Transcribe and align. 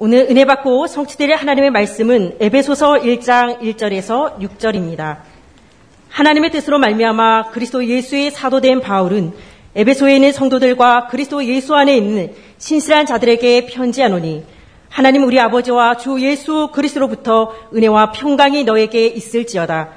오늘 0.00 0.28
은혜 0.30 0.44
받고 0.44 0.86
성취될 0.86 1.32
하나님의 1.32 1.70
말씀은 1.70 2.36
에베소서 2.38 3.00
1장 3.00 3.58
1절에서 3.58 4.38
6절입니다. 4.38 5.16
하나님의 6.08 6.52
뜻으로 6.52 6.78
말미암아 6.78 7.50
그리스도 7.50 7.84
예수의 7.84 8.30
사도된 8.30 8.80
바울은 8.80 9.32
에베소에 9.74 10.14
있는 10.14 10.30
성도들과 10.30 11.08
그리스도 11.08 11.44
예수 11.44 11.74
안에 11.74 11.96
있는 11.96 12.32
신실한 12.58 13.06
자들에게 13.06 13.66
편지하노니 13.66 14.44
하나님 14.88 15.24
우리 15.24 15.40
아버지와 15.40 15.96
주 15.96 16.22
예수 16.22 16.70
그리스도로부터 16.72 17.52
은혜와 17.74 18.12
평강이 18.12 18.62
너에게 18.62 19.08
있을지어다. 19.08 19.88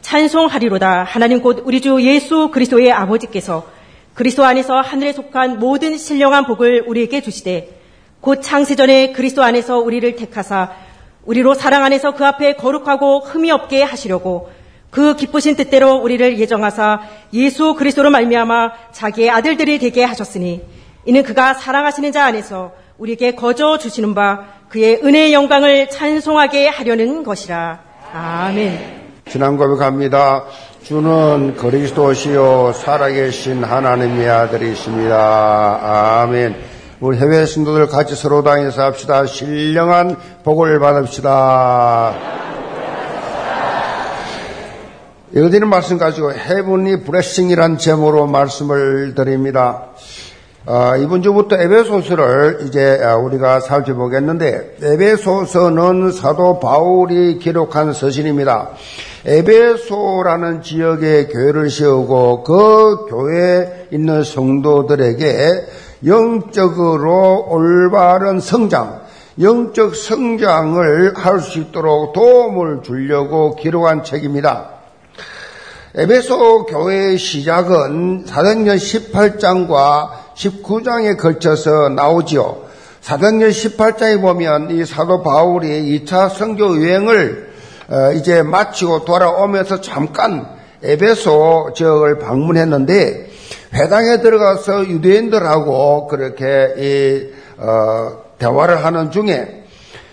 찬송하리로다. 0.00 1.04
하나님 1.04 1.40
곧 1.40 1.62
우리 1.64 1.80
주 1.80 2.02
예수 2.02 2.50
그리스도의 2.50 2.90
아버지께서 2.90 3.68
그리스도 4.14 4.44
안에서 4.44 4.80
하늘에 4.80 5.12
속한 5.12 5.60
모든 5.60 5.96
신령한 5.96 6.46
복을 6.46 6.86
우리에게 6.88 7.20
주시되 7.20 7.83
곧 8.24 8.40
창세전에 8.40 9.12
그리스도 9.12 9.42
안에서 9.42 9.80
우리를 9.80 10.16
택하사 10.16 10.70
우리로 11.26 11.52
사랑 11.52 11.84
안에서 11.84 12.12
그 12.12 12.24
앞에 12.24 12.54
거룩하고 12.54 13.20
흠이 13.20 13.50
없게 13.50 13.82
하시려고 13.82 14.50
그 14.90 15.14
기쁘신 15.14 15.56
뜻대로 15.56 15.96
우리를 15.96 16.38
예정하사 16.38 17.02
예수 17.34 17.74
그리스도로 17.74 18.08
말미암아 18.08 18.72
자기의 18.92 19.28
아들들이 19.28 19.78
되게 19.78 20.04
하셨으니 20.04 20.62
이는 21.04 21.22
그가 21.22 21.52
사랑하시는 21.52 22.12
자 22.12 22.24
안에서 22.24 22.72
우리에게 22.96 23.34
거저 23.34 23.76
주시는 23.76 24.14
바 24.14 24.44
그의 24.70 25.00
은혜의 25.04 25.34
영광을 25.34 25.90
찬송하게 25.90 26.68
하려는 26.68 27.24
것이라. 27.24 27.78
아멘. 28.14 29.02
지난 29.28 29.58
고백합니다. 29.58 30.44
주는 30.82 31.54
그리스도시요 31.56 32.72
살아계신 32.72 33.64
하나님의 33.64 34.30
아들이십니다. 34.30 36.22
아멘. 36.22 36.73
우리 37.04 37.18
해외 37.18 37.44
신도들 37.44 37.88
같이 37.88 38.14
서로 38.14 38.42
다니면서 38.42 38.80
합시다. 38.80 39.26
신령한 39.26 40.16
복을 40.42 40.78
받읍시다. 40.78 42.14
여기는 45.34 45.68
말씀 45.68 45.98
가지고 45.98 46.32
해븐이 46.32 47.04
브레싱이란 47.04 47.76
제목으로 47.76 48.26
말씀을 48.26 49.14
드립니다. 49.14 49.88
어, 50.64 50.92
이번 50.96 51.20
주부터 51.20 51.56
에베소서를 51.56 52.60
이제 52.68 52.98
아, 53.02 53.16
우리가 53.16 53.60
살펴보겠는데 53.60 54.76
에베소서는 54.82 56.10
사도 56.10 56.58
바울이 56.58 57.38
기록한 57.38 57.92
서신입니다. 57.92 58.70
에베소라는 59.26 60.62
지역에 60.62 61.26
교회를 61.26 61.68
세우고 61.68 62.44
그 62.44 63.06
교회에 63.10 63.88
있는 63.90 64.24
성도들에게 64.24 65.84
영적으로 66.04 67.46
올바른 67.48 68.40
성장, 68.40 69.00
영적 69.40 69.96
성장을 69.96 71.14
할 71.16 71.40
수 71.40 71.58
있도록 71.60 72.12
도움을 72.12 72.82
주려고 72.82 73.56
기록한 73.56 74.04
책입니다. 74.04 74.70
에베소 75.96 76.66
교회의 76.66 77.18
시작은 77.18 78.24
사도행전 78.26 78.76
18장과 78.76 80.08
19장에 80.34 81.16
걸쳐서 81.16 81.90
나오지요. 81.90 82.64
사도행전 83.00 83.50
18장에 83.50 84.20
보면 84.20 84.70
이 84.72 84.84
사도 84.84 85.22
바울이 85.22 86.04
2차 86.04 86.30
성교 86.30 86.82
여행을 86.82 87.54
어, 87.90 88.12
이제 88.12 88.42
마치고 88.42 89.04
돌아오면서 89.04 89.80
잠깐 89.82 90.48
에베소 90.82 91.74
지역을 91.76 92.18
방문했는데 92.18 93.30
회당에 93.74 94.20
들어가서 94.20 94.88
유대인들하고 94.88 96.06
그렇게 96.06 96.74
이, 96.78 97.32
어, 97.58 98.24
대화를 98.38 98.84
하는 98.84 99.10
중에 99.10 99.64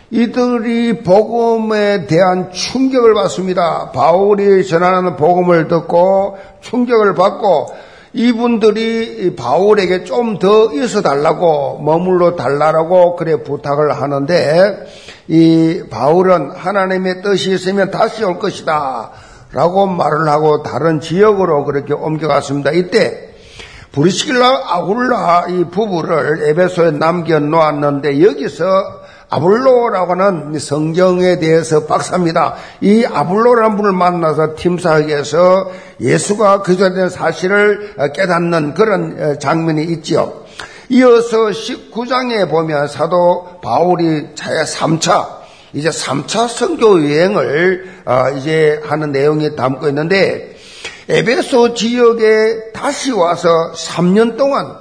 이들이 0.10 1.04
복음에 1.04 2.06
대한 2.06 2.52
충격을 2.52 3.14
받습니다. 3.14 3.92
바울이 3.92 4.66
전하는 4.68 5.16
복음을 5.16 5.68
듣고 5.70 6.38
충격을 6.60 7.16
받고 7.16 7.68
이분들이 8.14 9.36
바울에게 9.38 10.04
좀 10.04 10.38
더 10.38 10.74
있어 10.74 11.02
달라고 11.02 11.80
머물러 11.80 12.36
달라고 12.36 13.16
그래 13.16 13.42
부탁을 13.42 13.94
하는데 13.94 14.86
이 15.30 15.84
바울은 15.90 16.52
하나님의 16.52 17.22
뜻이 17.22 17.54
있으면 17.54 17.90
다시 17.90 18.26
올 18.26 18.38
것이다 18.38 19.12
라고 19.54 19.88
말을 19.88 20.28
하고 20.28 20.62
다른 20.62 21.00
지역으로 21.00 21.64
그렇게 21.64 21.94
옮겨갔습니다. 21.94 22.72
이때 22.72 23.31
브리스길라 23.92 24.64
아굴라 24.68 25.48
이 25.50 25.66
부부를 25.66 26.50
에베소에 26.50 26.92
남겨 26.92 27.40
놓았는데 27.40 28.22
여기서 28.24 29.02
아블로라고 29.30 30.14
하는 30.14 30.58
성경에 30.60 31.40
대해서 31.40 31.86
박사입니다. 31.86 32.56
이 32.82 33.06
아블로라는 33.06 33.78
분을 33.78 33.92
만나서 33.92 34.56
팀사역에서 34.56 35.72
예수가 36.00 36.64
대한 36.94 37.10
사실을 37.10 37.96
깨닫는 38.14 38.74
그런 38.74 39.40
장면이 39.40 39.84
있지요. 39.84 40.42
이어서 40.90 41.48
19장에 41.48 42.50
보면 42.50 42.88
사도 42.88 43.60
바울이 43.62 44.36
차의 44.36 44.66
3차, 44.66 45.28
이제 45.74 45.90
3차 45.90 46.50
선교 46.50 47.02
여행을 47.02 47.90
이제 48.38 48.82
하는 48.86 49.14
내용이 49.14 49.56
담고 49.56 49.88
있는데 49.88 50.58
에베소 51.12 51.74
지역에 51.74 52.72
다시 52.72 53.12
와서 53.12 53.50
3년 53.76 54.38
동안 54.38 54.78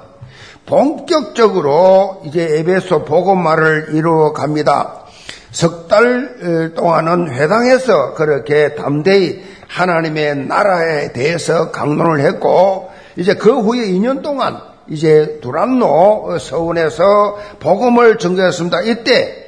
본격적으로 0.65 2.21
이제 2.25 2.57
에베소 2.59 3.03
복음화를 3.03 3.89
이루어 3.91 4.31
갑니다. 4.31 5.03
석 5.51 5.89
달 5.89 6.71
동안은 6.73 7.33
회당에서 7.33 8.13
그렇게 8.13 8.75
담대히 8.75 9.43
하나님의 9.67 10.47
나라에 10.47 11.11
대해서 11.11 11.69
강론을 11.71 12.21
했고 12.21 12.89
이제 13.17 13.33
그 13.33 13.59
후에 13.59 13.87
2년 13.87 14.21
동안 14.23 14.61
이제 14.87 15.39
두란노 15.41 16.37
서원에서 16.39 17.03
복음을 17.59 18.17
전개했습니다. 18.17 18.83
이때 18.83 19.47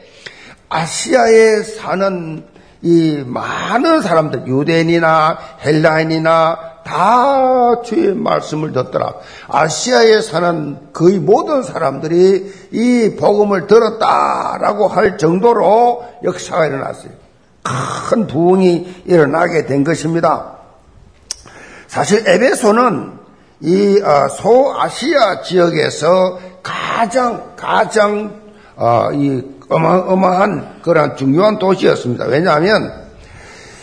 아시아에 0.68 1.62
사는 1.64 2.44
이 2.84 3.24
많은 3.26 4.02
사람들 4.02 4.46
유대인이나 4.46 5.38
헬라인이나 5.66 6.74
다 6.84 7.82
주의 7.82 8.14
말씀을 8.14 8.74
듣더라. 8.74 9.14
아시아에 9.48 10.22
사는 10.22 10.92
거의 10.92 11.18
모든 11.18 11.64
사람들이 11.64 12.54
이 12.72 13.16
복음을 13.18 13.68
들었다라고 13.68 14.90
할 14.90 15.18
정도로 15.18 16.04
역사가 16.26 16.68
일어났어요. 16.68 17.12
큰 18.10 18.28
부흥이 18.28 19.04
일어나게 19.06 19.66
된 19.66 19.86
것입니다. 19.86 20.58
사실 21.88 22.28
에베소는 22.28 23.14
이 23.62 24.02
어, 24.02 24.28
소아시아 24.28 25.42
지역에서 25.42 26.40
가장 26.62 27.54
가장 27.56 28.42
어, 28.76 29.10
이 29.14 29.42
어마어마한 29.74 30.82
그런 30.82 31.16
중요한 31.16 31.60
도시였습니다. 31.60 32.26
왜냐하면 32.26 33.04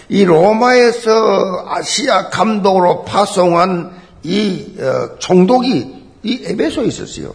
이 0.08 0.24
로마에서 0.24 1.66
아시아 1.68 2.30
감독으로 2.30 3.04
파송한 3.04 3.92
이 4.24 4.76
어, 4.80 5.18
총독이 5.18 6.00
이 6.22 6.42
에베소에 6.46 6.86
있었어요. 6.86 7.34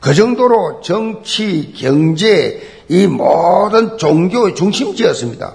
그 0.00 0.14
정도로 0.14 0.80
정치, 0.82 1.72
경제, 1.76 2.60
이 2.88 3.06
모든 3.06 3.98
종교의 3.98 4.54
중심지였습니다. 4.54 5.54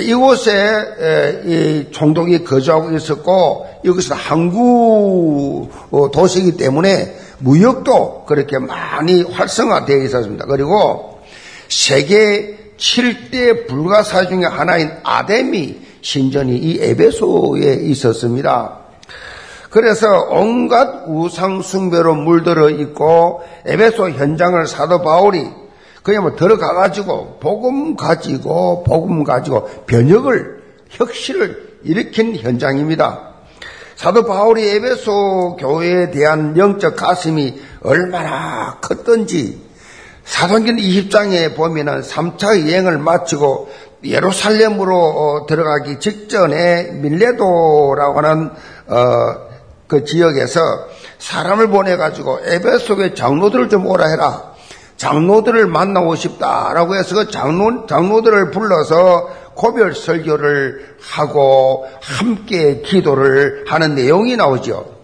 이곳에 0.00 1.42
이 1.46 1.86
총독이 1.92 2.42
거주하고 2.42 2.90
있었고 2.96 3.66
이것은 3.84 4.16
항구 4.16 5.68
어, 5.90 6.10
도시이기 6.10 6.56
때문에 6.56 7.16
무역도 7.38 8.24
그렇게 8.26 8.58
많이 8.58 9.22
활성화되어 9.22 10.02
있었습니다. 10.04 10.46
그리고 10.46 11.13
세계 11.68 12.58
7대 12.76 13.66
불가사 13.66 14.26
중의 14.28 14.48
하나인 14.48 14.90
아데미 15.02 15.78
신전이 16.02 16.56
이 16.56 16.78
에베소에 16.82 17.80
있었습니다. 17.82 18.80
그래서 19.70 20.06
온갖 20.30 21.04
우상 21.08 21.62
숭배로 21.62 22.14
물들어 22.14 22.70
있고 22.70 23.42
에베소 23.66 24.10
현장을 24.10 24.66
사도 24.66 25.02
바울이 25.02 25.48
그냥 26.04 26.22
뭐 26.22 26.36
들어가가지고 26.36 27.38
복음 27.40 27.96
가지고 27.96 28.84
복음 28.84 29.24
가지고 29.24 29.64
변혁을 29.86 30.62
혁신을 30.90 31.78
일으킨 31.82 32.36
현장입니다. 32.36 33.34
사도 33.96 34.24
바울이 34.26 34.68
에베소 34.68 35.56
교회에 35.58 36.10
대한 36.10 36.56
영적 36.56 36.94
가슴이 36.94 37.60
얼마나 37.82 38.78
컸던지 38.80 39.63
사도행전 40.24 40.76
20장에 40.76 41.54
보면은 41.54 42.00
3차 42.00 42.68
여행을 42.68 42.98
마치고 42.98 43.68
예루살렘으로 44.04 44.96
어, 44.96 45.46
들어가기 45.46 46.00
직전에 46.00 46.92
밀레도라고 46.92 48.18
하는 48.18 48.50
어, 48.86 49.54
그 49.86 50.04
지역에서 50.04 50.60
사람을 51.18 51.68
보내가지고 51.68 52.40
에베소의 52.44 53.14
장로들을 53.14 53.68
좀 53.68 53.86
오라 53.86 54.08
해라. 54.08 54.54
장로들을 54.96 55.66
만나고 55.66 56.14
싶다라고 56.14 56.94
해서 56.96 57.14
그 57.16 57.30
장로, 57.30 57.86
장로들을 57.86 58.50
불러서 58.50 59.28
고별 59.54 59.94
설교를 59.94 60.96
하고 61.00 61.86
함께 62.00 62.80
기도를 62.80 63.64
하는 63.68 63.94
내용이 63.94 64.36
나오죠. 64.36 64.94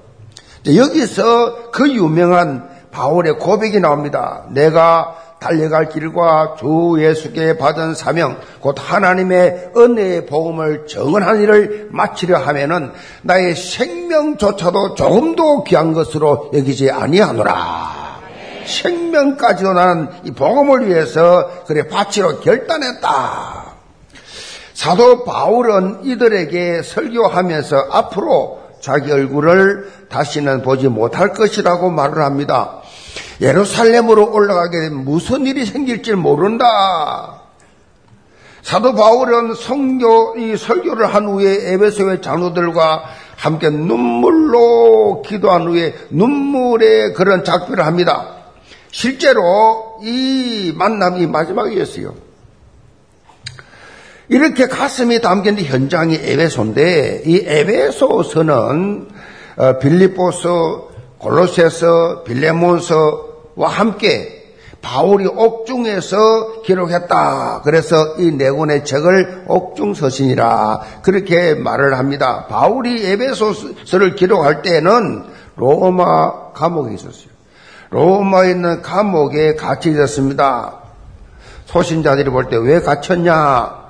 여기서 0.67 1.71
그 1.71 1.91
유명한 1.91 2.69
바울의 2.91 3.39
고백이 3.39 3.81
나옵니다. 3.81 4.45
내가 4.51 5.17
달려갈 5.41 5.89
길과 5.89 6.57
주 6.59 6.97
예수께 6.99 7.57
받은 7.57 7.95
사명, 7.95 8.39
곧 8.61 8.77
하나님의 8.79 9.71
은혜의 9.77 10.27
복음을 10.27 10.87
정언한 10.87 11.41
일을 11.43 11.89
마치려 11.91 12.39
하면은 12.39 12.93
나의 13.23 13.57
생명조차도 13.57 14.95
조금도 14.95 15.65
귀한 15.65 15.95
것으로 15.95 16.51
여기지 16.53 16.91
아니하노라. 16.91 18.21
생명까지도 18.67 19.73
나는 19.73 20.09
이 20.25 20.31
복음을 20.33 20.87
위해서 20.87 21.65
그래 21.67 21.89
바치로 21.89 22.41
결단했다. 22.41 23.65
사도 24.75 25.25
바울은 25.25 26.01
이들에게 26.05 26.83
설교하면서 26.83 27.89
앞으로 27.91 28.61
자기 28.81 29.13
얼굴을 29.13 29.91
다시는 30.09 30.63
보지 30.63 30.89
못할 30.89 31.33
것이라고 31.33 31.91
말을 31.91 32.23
합니다. 32.23 32.80
예루살렘으로 33.41 34.33
올라가게 34.33 34.81
되면 34.81 35.05
무슨 35.05 35.47
일이 35.47 35.65
생길지 35.65 36.15
모른다. 36.15 37.41
사도 38.63 38.95
바울은 38.95 39.55
성교, 39.55 40.37
이 40.39 40.57
설교를 40.57 41.07
한 41.15 41.27
후에 41.27 41.73
에베소의 41.73 42.21
장로들과 42.21 43.05
함께 43.37 43.71
눈물로 43.71 45.23
기도한 45.23 45.67
후에 45.67 45.95
눈물의 46.11 47.15
그런 47.15 47.43
작별을 47.43 47.87
합니다. 47.87 48.37
실제로 48.93 49.99
이 50.03 50.75
만남이 50.77 51.27
마지막이었어요. 51.27 52.15
이렇게 54.29 54.67
가슴이 54.69 55.21
담긴 55.23 55.59
현장이 55.59 56.15
에베소인데 56.23 57.23
이 57.27 57.43
에베소서는 57.47 59.09
어, 59.57 59.79
빌리포스, 59.79 60.49
골로세서, 61.19 62.25
빌레몬서 62.25 62.95
와 63.25 63.30
함께 63.69 64.37
바울이 64.83 65.27
옥중에서 65.27 66.63
기록했다. 66.63 67.61
그래서 67.65 68.17
이 68.19 68.31
네 68.33 68.51
권의 68.51 68.85
책을 68.85 69.45
옥중 69.47 69.93
서신이라 69.95 70.81
그렇게 71.03 71.55
말을 71.55 71.99
합니다. 71.99 72.47
바울이 72.49 73.05
에베소서를 73.07 74.15
기록할 74.17 74.63
때는 74.63 75.25
로마 75.57 76.53
감옥에 76.55 76.95
있었어요. 76.95 77.29
로마에 77.91 78.51
있는 78.53 78.81
감옥에 78.83 79.55
갇혀 79.57 79.91
있었습니다. 79.91 80.79
소신자들이 81.67 82.31
볼 82.31 82.49
때 82.49 82.57
왜 82.57 82.81
갇혔냐? 82.81 83.81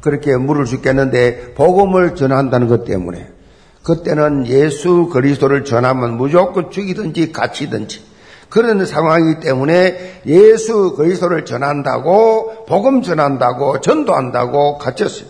그렇게 0.00 0.36
물을 0.36 0.64
죽겠는데 0.64 1.54
복음을 1.54 2.14
전한다는 2.16 2.66
것 2.68 2.84
때문에 2.84 3.28
그때는 3.84 4.46
예수 4.46 5.08
그리스도를 5.12 5.64
전하면 5.64 6.16
무조건 6.16 6.70
죽이든지 6.70 7.32
갇히든지 7.32 8.07
그런 8.48 8.84
상황이기 8.86 9.40
때문에 9.40 10.22
예수 10.26 10.94
그리스도를 10.96 11.44
전한다고 11.44 12.64
복음 12.66 13.02
전한다고 13.02 13.80
전도한다고 13.80 14.78
갇혔어요. 14.78 15.26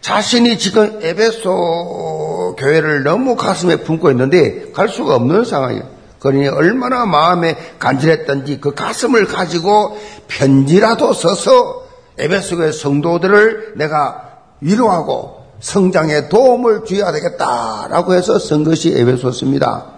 자신이 0.00 0.58
지금 0.58 1.00
에베소 1.02 2.56
교회를 2.58 3.04
너무 3.04 3.36
가슴에 3.36 3.76
품고 3.76 4.10
있는데 4.10 4.70
갈 4.72 4.88
수가 4.88 5.14
없는 5.16 5.44
상황이에요. 5.44 5.94
그러니 6.18 6.48
얼마나 6.48 7.04
마음에 7.06 7.56
간절했던지 7.78 8.60
그 8.60 8.74
가슴을 8.74 9.26
가지고 9.26 9.98
편지라도 10.28 11.12
써서 11.12 11.84
에베소 12.18 12.56
교회 12.56 12.72
성도들을 12.72 13.74
내가 13.76 14.30
위로하고 14.60 15.44
성장에 15.60 16.28
도움을 16.28 16.84
주어야 16.84 17.12
되겠다라고 17.12 18.14
해서 18.14 18.38
쓴 18.38 18.64
것이 18.64 18.94
에베소입니다. 18.96 19.93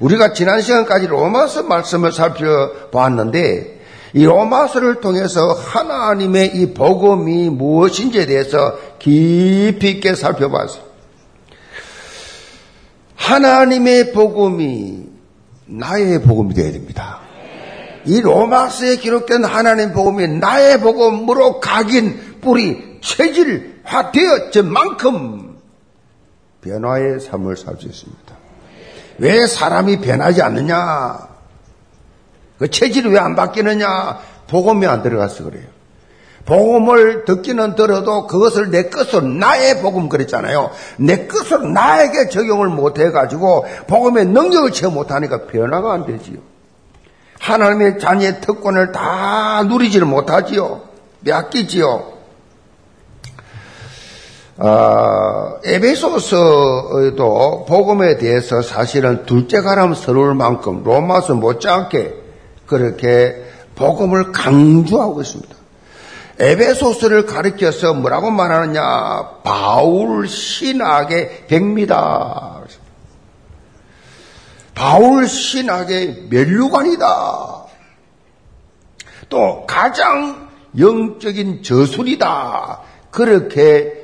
우리가 0.00 0.32
지난 0.32 0.60
시간까지 0.60 1.06
로마서 1.06 1.64
말씀을 1.64 2.12
살펴보았는데 2.12 3.74
이 4.14 4.24
로마서를 4.24 5.00
통해서 5.00 5.52
하나님의 5.52 6.56
이 6.56 6.72
복음이 6.72 7.50
무엇인지에 7.50 8.26
대해서 8.26 8.78
깊이 8.98 9.90
있게 9.90 10.14
살펴봤어요. 10.14 10.82
하나님의 13.16 14.12
복음이 14.12 15.06
나의 15.66 16.22
복음이 16.22 16.54
되어야 16.54 16.72
됩니다. 16.72 17.20
이 18.04 18.20
로마서에 18.20 18.96
기록된 18.96 19.44
하나님 19.44 19.92
복음이 19.92 20.28
나의 20.38 20.80
복음으로 20.80 21.58
각인 21.60 22.38
뿌리 22.40 23.00
체질화 23.00 24.12
되었을 24.12 24.62
만큼 24.62 25.56
변화의 26.60 27.20
삶을 27.20 27.56
살 27.56 27.76
수 27.78 27.86
있습니다. 27.86 28.43
왜 29.18 29.46
사람이 29.46 30.00
변하지 30.00 30.42
않느냐? 30.42 31.18
그 32.58 32.70
체질이 32.70 33.08
왜 33.10 33.18
안 33.18 33.34
바뀌느냐? 33.34 34.18
복음이 34.48 34.86
안 34.86 35.02
들어가서 35.02 35.44
그래요. 35.44 35.64
복음을 36.46 37.24
듣기는 37.24 37.74
들어도 37.74 38.26
그것을 38.26 38.70
내 38.70 38.90
것으로 38.90 39.26
나의 39.26 39.80
복음 39.80 40.10
그랬잖아요. 40.10 40.70
내 40.98 41.26
것으로 41.26 41.68
나에게 41.68 42.28
적용을 42.28 42.68
못 42.68 42.98
해가지고 42.98 43.66
복음의 43.86 44.26
능력을 44.26 44.70
채워 44.72 44.92
못하니까 44.92 45.46
변화가 45.46 45.92
안 45.92 46.04
되지요. 46.04 46.36
하나님의 47.40 47.98
자녀의 47.98 48.40
특권을 48.42 48.92
다 48.92 49.62
누리지를 49.64 50.06
못하지요. 50.06 50.82
맡기지요. 51.20 52.13
어, 54.56 55.58
에베소서에도 55.64 57.64
복음에 57.66 58.18
대해서 58.18 58.62
사실은 58.62 59.26
둘째 59.26 59.62
가람 59.62 59.94
서러울 59.94 60.34
만큼 60.34 60.84
로마서 60.84 61.34
못지않게 61.34 62.14
그렇게 62.66 63.42
복음을 63.74 64.30
강조하고 64.30 65.22
있습니다. 65.22 65.54
에베소서를 66.38 67.26
가리켜서 67.26 67.94
뭐라고 67.94 68.30
말하느냐? 68.30 69.40
바울 69.42 70.28
신학의 70.28 71.46
백미다. 71.48 72.54
바울 74.74 75.28
신학의 75.28 76.26
멸류관이다. 76.30 77.64
또 79.28 79.64
가장 79.66 80.48
영적인 80.76 81.62
저술이다. 81.62 82.80
그렇게 83.10 84.03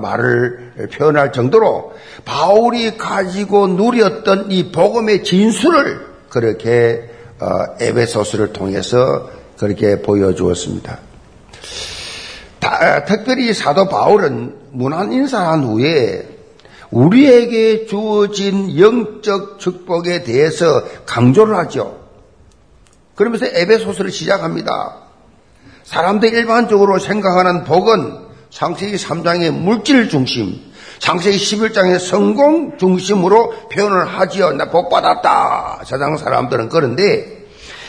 말을 0.00 0.88
표현할 0.92 1.32
정도로 1.32 1.92
바울이 2.24 2.96
가지고 2.96 3.66
누렸던 3.68 4.50
이 4.50 4.70
복음의 4.70 5.24
진수를 5.24 6.06
그렇게 6.28 7.10
어, 7.40 7.46
에베소스를 7.80 8.52
통해서 8.52 9.30
그렇게 9.58 10.00
보여주었습니다. 10.02 10.98
특별히 13.06 13.52
사도 13.54 13.88
바울은 13.88 14.56
문안 14.72 15.12
인사한 15.12 15.64
후에 15.64 16.26
우리에게 16.90 17.86
주어진 17.86 18.78
영적 18.78 19.58
축복에 19.58 20.24
대해서 20.24 20.82
강조를 21.06 21.56
하죠. 21.56 21.98
그러면서 23.14 23.46
에베소스를 23.46 24.10
시작합니다. 24.10 24.96
사람들 25.84 26.32
일반적으로 26.32 26.98
생각하는 26.98 27.64
복은 27.64 28.27
창세기 28.50 28.96
3장의 28.96 29.50
물질 29.50 30.08
중심, 30.08 30.60
창세기 30.98 31.36
11장의 31.36 31.98
성공 31.98 32.78
중심으로 32.78 33.68
표현을 33.68 34.06
하지요. 34.06 34.52
나 34.52 34.70
복받았다. 34.70 35.82
세상 35.84 36.16
사람들은 36.16 36.68
그런데 36.68 37.46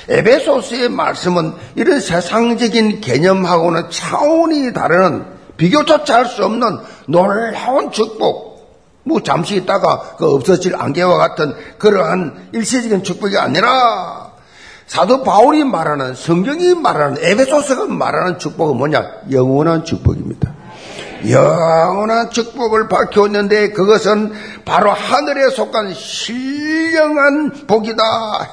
에베소스의 0.09 0.89
말씀은 0.89 1.53
이런 1.75 1.99
세상적인 1.99 3.01
개념하고는 3.01 3.89
차원이 3.89 4.73
다른 4.73 5.25
비교조차 5.57 6.15
할 6.15 6.25
수 6.25 6.43
없는 6.45 6.79
놀라운 7.07 7.91
축복. 7.91 8.49
뭐 9.03 9.23
잠시 9.23 9.55
있다가 9.55 10.15
그 10.17 10.35
없어질 10.35 10.75
안개와 10.75 11.17
같은 11.17 11.53
그러한 11.77 12.49
일시적인 12.53 13.03
축복이 13.03 13.37
아니라 13.37 14.28
사도 14.89 15.21
바울이 15.21 15.63
말하는 15.63 16.15
성경이 16.15 16.73
말하는 16.73 17.17
에베소서가 17.21 17.85
말하는 17.85 18.39
축복은 18.39 18.75
뭐냐? 18.75 19.07
영원한 19.31 19.85
축복입니다. 19.85 20.51
영원한 21.29 22.31
축복을 22.31 22.87
밝혀왔는데 22.87 23.69
그것은 23.69 24.31
바로 24.65 24.91
하늘에 24.91 25.51
속한 25.51 25.93
신령한 25.93 27.67
복이다. 27.67 28.03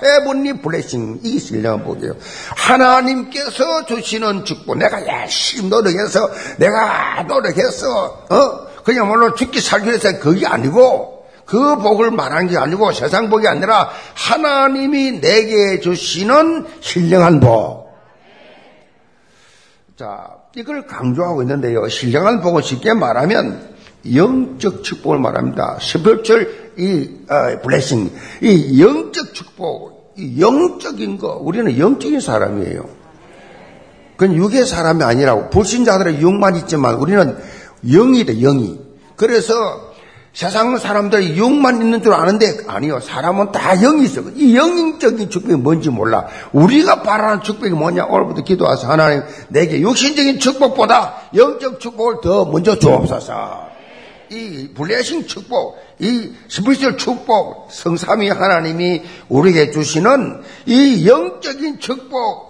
해븐리 0.03 0.61
블레싱. 0.61 1.21
이게 1.23 1.39
신령한 1.39 1.85
복이에요. 1.85 2.13
하나님께서 2.55 3.87
주시는 3.87 4.45
축복. 4.45 4.77
내가 4.77 5.07
열심히 5.07 5.71
노력해서, 5.71 6.29
내가 6.59 7.23
노력해서, 7.23 8.27
어? 8.29 8.67
그냥 8.85 9.09
물론 9.09 9.35
죽기 9.37 9.61
살기 9.61 9.89
위해서 9.89 10.19
그게 10.19 10.47
아니고, 10.47 11.16
그 11.47 11.77
복을 11.77 12.11
말하는 12.11 12.49
게 12.49 12.59
아니고 12.59 12.93
세상 12.93 13.31
복이 13.31 13.47
아니라 13.47 13.89
하나님이 14.15 15.21
내게 15.21 15.81
주시는 15.81 16.67
신령한 16.81 17.41
복. 17.41 17.87
자, 19.97 20.29
이걸 20.55 20.87
강조하고 20.87 21.43
있는데요. 21.43 21.89
신령한 21.89 22.41
복은 22.41 22.63
쉽게 22.63 22.93
말하면 22.95 23.77
영적 24.15 24.83
축복을 24.85 25.19
말합니다. 25.19 25.79
spiritual 25.81 26.49
이 26.77 27.11
어, 27.29 27.61
blessing, 27.63 28.13
이 28.43 28.83
영적 28.83 29.33
축복, 29.33 30.15
이 30.17 30.41
영적인 30.41 31.19
거. 31.19 31.39
우리는 31.41 31.79
영적인 31.79 32.21
사람이에요. 32.21 32.89
그건 34.17 34.35
육의 34.37 34.67
사람이 34.67 35.03
아니라고. 35.03 35.51
불신자들은 35.51 36.21
육만 36.21 36.57
있지만 36.57 36.95
우리는 36.95 37.37
영이다, 37.87 38.33
영이. 38.35 38.81
그래서 39.17 39.86
세상 40.37 40.77
사람들이 40.77 41.39
영만 41.39 41.81
있는 41.81 42.03
줄 42.03 42.13
아는데 42.13 42.59
아니요. 42.67 43.01
사람은 43.01 43.53
다 43.53 43.75
영이 43.75 44.05
있어. 44.05 44.21
이 44.35 44.55
영적인 44.55 45.31
축복이 45.31 45.55
뭔지 45.55 45.89
몰라. 45.89 46.27
우리가 46.53 47.01
바라는 47.03 47.43
축복이 47.43 47.71
뭐냐? 47.71 48.05
오늘부터 48.05 48.45
기도해서 48.45 48.87
하나님 48.87 49.23
내게 49.49 49.81
육신적인 49.81 50.39
축복보다 50.39 51.31
영적 51.35 51.81
축복을 51.81 52.17
더 52.23 52.45
먼저 52.45 52.79
주옵소서. 52.79 53.69
이 54.29 54.69
blessing 54.75 55.27
축복, 55.27 55.79
이 56.01 56.33
spiritual 56.49 56.99
축복, 56.99 57.69
성삼위 57.71 58.29
하나님이 58.29 59.05
우리에게 59.31 59.71
주시는 59.71 60.43
이 60.67 61.09
영적인 61.09 61.81
축복. 61.81 62.46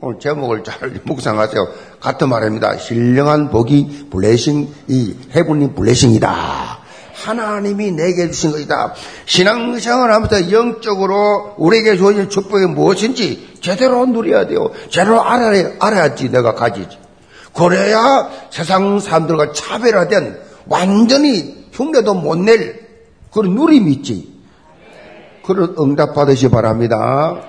오늘 0.00 0.18
제목을 0.20 0.62
잘 0.64 0.90
묵상하세요. 1.04 1.68
같은 2.00 2.28
말입니다. 2.28 2.76
신령한 2.76 3.50
복이 3.50 4.08
blessing, 4.10 4.68
이 4.88 5.16
heavenly 5.34 5.74
blessing이다. 5.74 6.78
하나님이 7.14 7.92
내게 7.92 8.30
주신 8.30 8.52
것이다. 8.52 8.92
신앙생활 9.24 10.12
하면서 10.12 10.52
영적으로 10.52 11.54
우리에게 11.56 11.96
주어진 11.96 12.28
축복이 12.28 12.66
무엇인지 12.66 13.56
제대로 13.60 14.04
누려야 14.06 14.46
돼요. 14.46 14.70
제대로 14.90 15.22
알아야, 15.22 15.72
알아야지 15.80 16.30
내가 16.30 16.54
가지지. 16.54 16.98
그래야 17.54 18.30
세상 18.50 19.00
사람들과 19.00 19.52
차별화된 19.52 20.38
완전히 20.68 21.66
흉내도 21.72 22.14
못 22.14 22.36
낼 22.38 22.86
그런 23.32 23.54
누림이 23.54 23.90
있지. 23.92 24.32
그런 25.44 25.74
응답 25.78 26.14
받으시 26.14 26.50
바랍니다. 26.50 27.40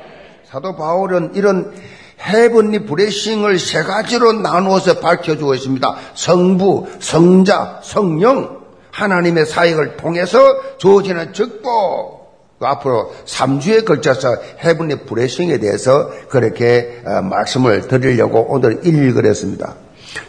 사도 0.50 0.76
바울은 0.78 1.32
이런 1.36 1.74
해븐리 2.20 2.80
브레싱을 2.86 3.60
세 3.60 3.84
가지로 3.84 4.34
나누어서 4.34 5.00
밝혀주고 5.00 5.56
있습니다. 5.56 5.96
성부, 6.16 6.88
성자, 7.00 7.82
성령, 7.84 8.58
하나님의 8.92 9.46
사역을 9.46 9.98
통해서 9.98 10.40
주어지는 10.78 11.34
축복. 11.34 12.18
그 12.60 12.66
앞으로 12.66 13.14
3주에 13.26 13.86
걸쳐서 13.86 14.36
해븐리 14.64 14.96
브레싱에 15.06 15.60
대해서 15.60 16.10
그렇게 16.30 17.04
어, 17.06 17.22
말씀을 17.22 17.88
드리려고 17.88 18.48
오늘 18.50 18.80
일일그랬습니다. 18.84 19.76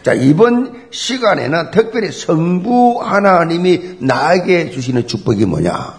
자, 0.03 0.13
이번 0.13 0.87
시간에는 0.91 1.71
특별히 1.71 2.11
성부 2.11 2.99
하나님이 3.01 3.97
나에게 3.99 4.69
주시는 4.69 5.07
축복이 5.07 5.45
뭐냐? 5.45 5.97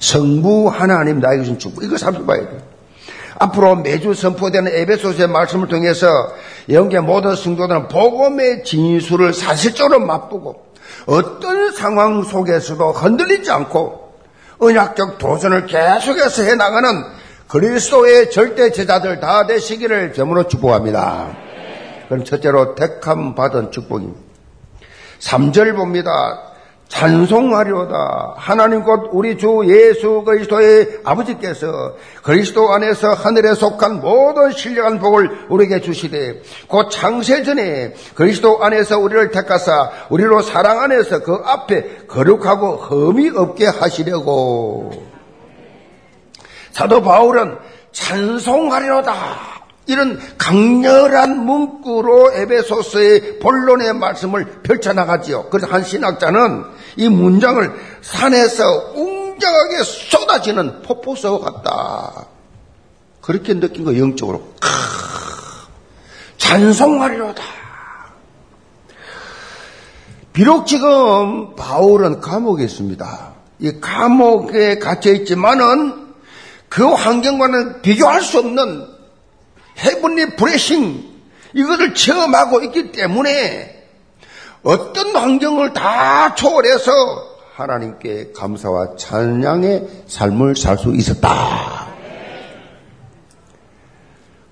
성부 0.00 0.68
하나님 0.68 1.20
나에게 1.20 1.42
주신 1.44 1.58
축복. 1.58 1.84
이거 1.84 1.96
살펴봐야 1.96 2.40
돼요. 2.40 2.71
앞으로 3.42 3.76
매주 3.76 4.14
선포되는 4.14 4.72
에베소서의 4.72 5.28
말씀을 5.28 5.68
통해서 5.68 6.06
영계 6.70 7.00
모든 7.00 7.34
성도들은 7.34 7.88
복음의 7.88 8.62
진수를 8.64 9.34
사실적으로 9.34 10.00
맛보고 10.00 10.66
어떤 11.06 11.72
상황 11.72 12.22
속에서도 12.22 12.92
흔들리지 12.92 13.50
않고 13.50 14.12
언약적 14.58 15.18
도전을 15.18 15.66
계속해서 15.66 16.44
해나가는 16.44 17.04
그리스도의 17.48 18.30
절대 18.30 18.70
제자들 18.70 19.18
다 19.18 19.46
되시기를 19.46 20.12
점으로 20.12 20.46
축복합니다. 20.46 21.36
그럼 22.08 22.24
첫째로 22.24 22.74
택함 22.76 23.34
받은 23.34 23.72
축복입니다. 23.72 24.20
3절 25.20 25.74
봅니다. 25.74 26.10
찬송하려다. 26.92 28.34
하나님 28.36 28.82
곧 28.82 29.08
우리 29.12 29.38
주 29.38 29.62
예수 29.66 30.22
그리스도의 30.24 31.00
아버지께서 31.04 31.96
그리스도 32.22 32.70
안에서 32.70 33.14
하늘에 33.14 33.54
속한 33.54 34.00
모든 34.00 34.52
신령한 34.52 34.98
복을 34.98 35.46
우리에게 35.48 35.80
주시되 35.80 36.42
곧 36.68 36.90
창세 36.90 37.44
전에 37.44 37.94
그리스도 38.14 38.62
안에서 38.62 38.98
우리를 38.98 39.30
택하사 39.30 39.90
우리로 40.10 40.42
사랑 40.42 40.80
안에서 40.80 41.20
그 41.20 41.40
앞에 41.44 42.06
거룩하고 42.08 42.76
흠이 42.76 43.30
없게 43.36 43.66
하시려고 43.66 44.92
사도 46.72 47.02
바울은 47.02 47.56
찬송하려다. 47.92 49.51
이런 49.86 50.20
강렬한 50.38 51.44
문구로 51.44 52.32
에베소스의 52.34 53.40
본론의 53.40 53.94
말씀을 53.94 54.62
펼쳐나가지요. 54.62 55.48
그래서 55.50 55.66
한 55.66 55.82
신학자는 55.82 56.64
이 56.96 57.08
문장을 57.08 57.72
산에서 58.00 58.92
웅장하게 58.94 59.82
쏟아지는 59.82 60.82
폭포수 60.82 61.40
같다. 61.40 62.26
그렇게 63.20 63.58
느낀 63.58 63.84
거 63.84 63.96
영적으로. 63.98 64.42
찬송하리로다. 66.38 67.42
비록 70.32 70.66
지금 70.66 71.54
바울은 71.56 72.20
감옥에 72.20 72.64
있습니다. 72.64 73.32
이 73.58 73.80
감옥에 73.80 74.78
갇혀 74.78 75.12
있지만은 75.12 76.14
그 76.68 76.84
환경과는 76.86 77.82
비교할 77.82 78.22
수 78.22 78.38
없는 78.38 78.91
헤븐리 79.82 80.36
브레싱 80.36 81.10
이것을 81.54 81.94
체험하고 81.94 82.62
있기 82.64 82.92
때문에 82.92 83.82
어떤 84.62 85.14
환경을 85.16 85.72
다 85.72 86.34
초월해서 86.34 86.92
하나님께 87.54 88.32
감사와 88.34 88.96
찬양의 88.96 90.04
삶을 90.08 90.56
살 90.56 90.78
수 90.78 90.94
있었다. 90.94 91.92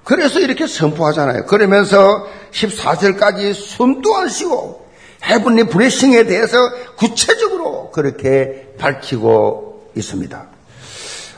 그래서 0.05 0.41
이렇게 0.41 0.67
선포하잖아요. 0.67 1.47
그러면서 1.47 2.27
14절까지 2.51 3.55
숨도 3.55 4.17
안 4.17 4.29
쉬고 4.29 4.89
헤븐리 5.25 5.65
브레싱에 5.65 6.25
대해서 6.25 6.57
구체적으로 6.97 7.91
그렇게 7.93 8.75
밝히고 8.79 9.93
있습니다. 9.97 10.47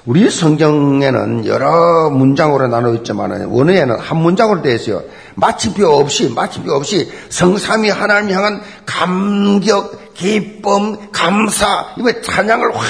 우리 0.04 0.28
성경에는 0.30 1.46
여러 1.46 2.10
문장으로 2.10 2.66
나눠 2.66 2.92
있지만 2.94 3.30
원어에는 3.46 3.98
한 3.98 4.18
문장으로 4.18 4.62
되어 4.62 4.74
있어요. 4.74 5.02
마침표 5.36 5.86
없이 5.86 6.28
마침표 6.28 6.72
없이 6.72 7.08
성삼이 7.28 7.88
하나님 7.88 8.34
향한 8.34 8.62
감격, 8.84 10.14
기쁨, 10.14 11.10
감사, 11.12 11.94
이거 11.96 12.20
찬양을 12.20 12.76
확 12.76 12.82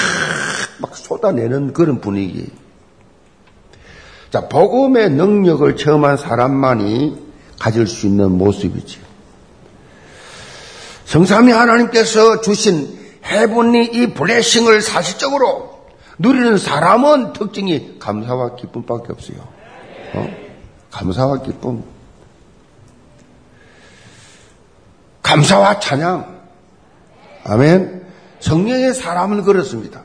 막 0.82 0.96
쏟아내는 0.96 1.72
그런 1.72 2.00
분위기. 2.00 2.50
자, 4.30 4.48
복음의 4.48 5.10
능력을 5.10 5.76
체험한 5.76 6.16
사람만이 6.16 7.16
가질 7.58 7.86
수 7.86 8.06
있는 8.06 8.36
모습이지. 8.36 8.98
성삼이 11.04 11.52
하나님께서 11.52 12.40
주신 12.40 12.98
해분이 13.24 13.84
이 13.92 14.06
블레싱을 14.14 14.82
사실적으로 14.82 15.71
누리는 16.18 16.58
사람은 16.58 17.32
특징이 17.32 17.98
감사와 17.98 18.56
기쁨밖에 18.56 19.12
없어요. 19.12 19.38
어? 20.14 20.28
감사와 20.90 21.42
기쁨. 21.42 21.82
감사와 25.22 25.80
찬양. 25.80 26.40
아멘. 27.44 28.06
성령의 28.40 28.94
사람은 28.94 29.44
그렇습니다. 29.44 30.02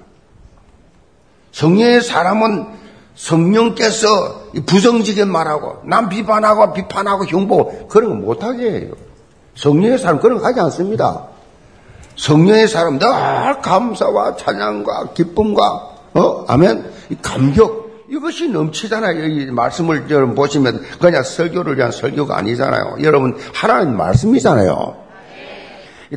성령의 1.52 2.02
사람은 2.02 2.78
성령께서 3.16 4.52
부정지게 4.66 5.26
말하고 5.26 5.82
남 5.86 6.08
비판하고 6.08 6.74
비판하고 6.74 7.26
흉보 7.26 7.88
그런 7.88 8.10
거 8.12 8.16
못하게 8.28 8.72
해요. 8.72 8.92
성령의 9.56 9.98
사람 9.98 10.20
그런 10.20 10.40
거 10.40 10.46
하지 10.46 10.60
않습니다. 10.60 11.28
성령의 12.16 12.68
사람 12.68 13.00
늘 13.00 13.62
감사와 13.62 14.36
찬양과 14.36 15.14
기쁨과 15.14 15.97
어? 16.18 16.46
아멘. 16.48 16.84
감격. 17.22 17.88
이것이 18.10 18.50
넘치잖아요. 18.50 19.26
이 19.26 19.46
말씀을 19.52 20.06
여러분 20.10 20.34
보시면 20.34 20.82
그냥 21.00 21.24
설교를 21.24 21.78
위한 21.78 21.92
설교가 21.92 22.38
아니잖아요. 22.38 22.98
여러분 23.04 23.38
하나님 23.54 23.98
말씀이잖아요. 23.98 25.06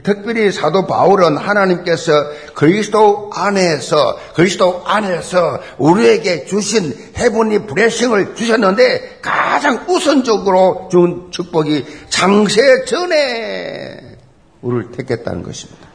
특별히 0.04 0.52
사도 0.52 0.86
바울은 0.86 1.36
하나님께서 1.36 2.12
그리스도 2.54 3.30
안에서 3.34 4.18
그리스도 4.34 4.82
안에서 4.86 5.58
우리에게 5.78 6.44
주신 6.44 6.94
해분이 7.18 7.66
브레싱을 7.66 8.36
주셨는데 8.36 9.18
가장 9.20 9.84
우선적으로 9.88 10.88
준 10.92 11.32
축복이 11.32 11.84
장세 12.08 12.84
전에 12.84 14.16
우리를 14.62 14.92
택했다는 14.92 15.42
것입니다. 15.42 15.89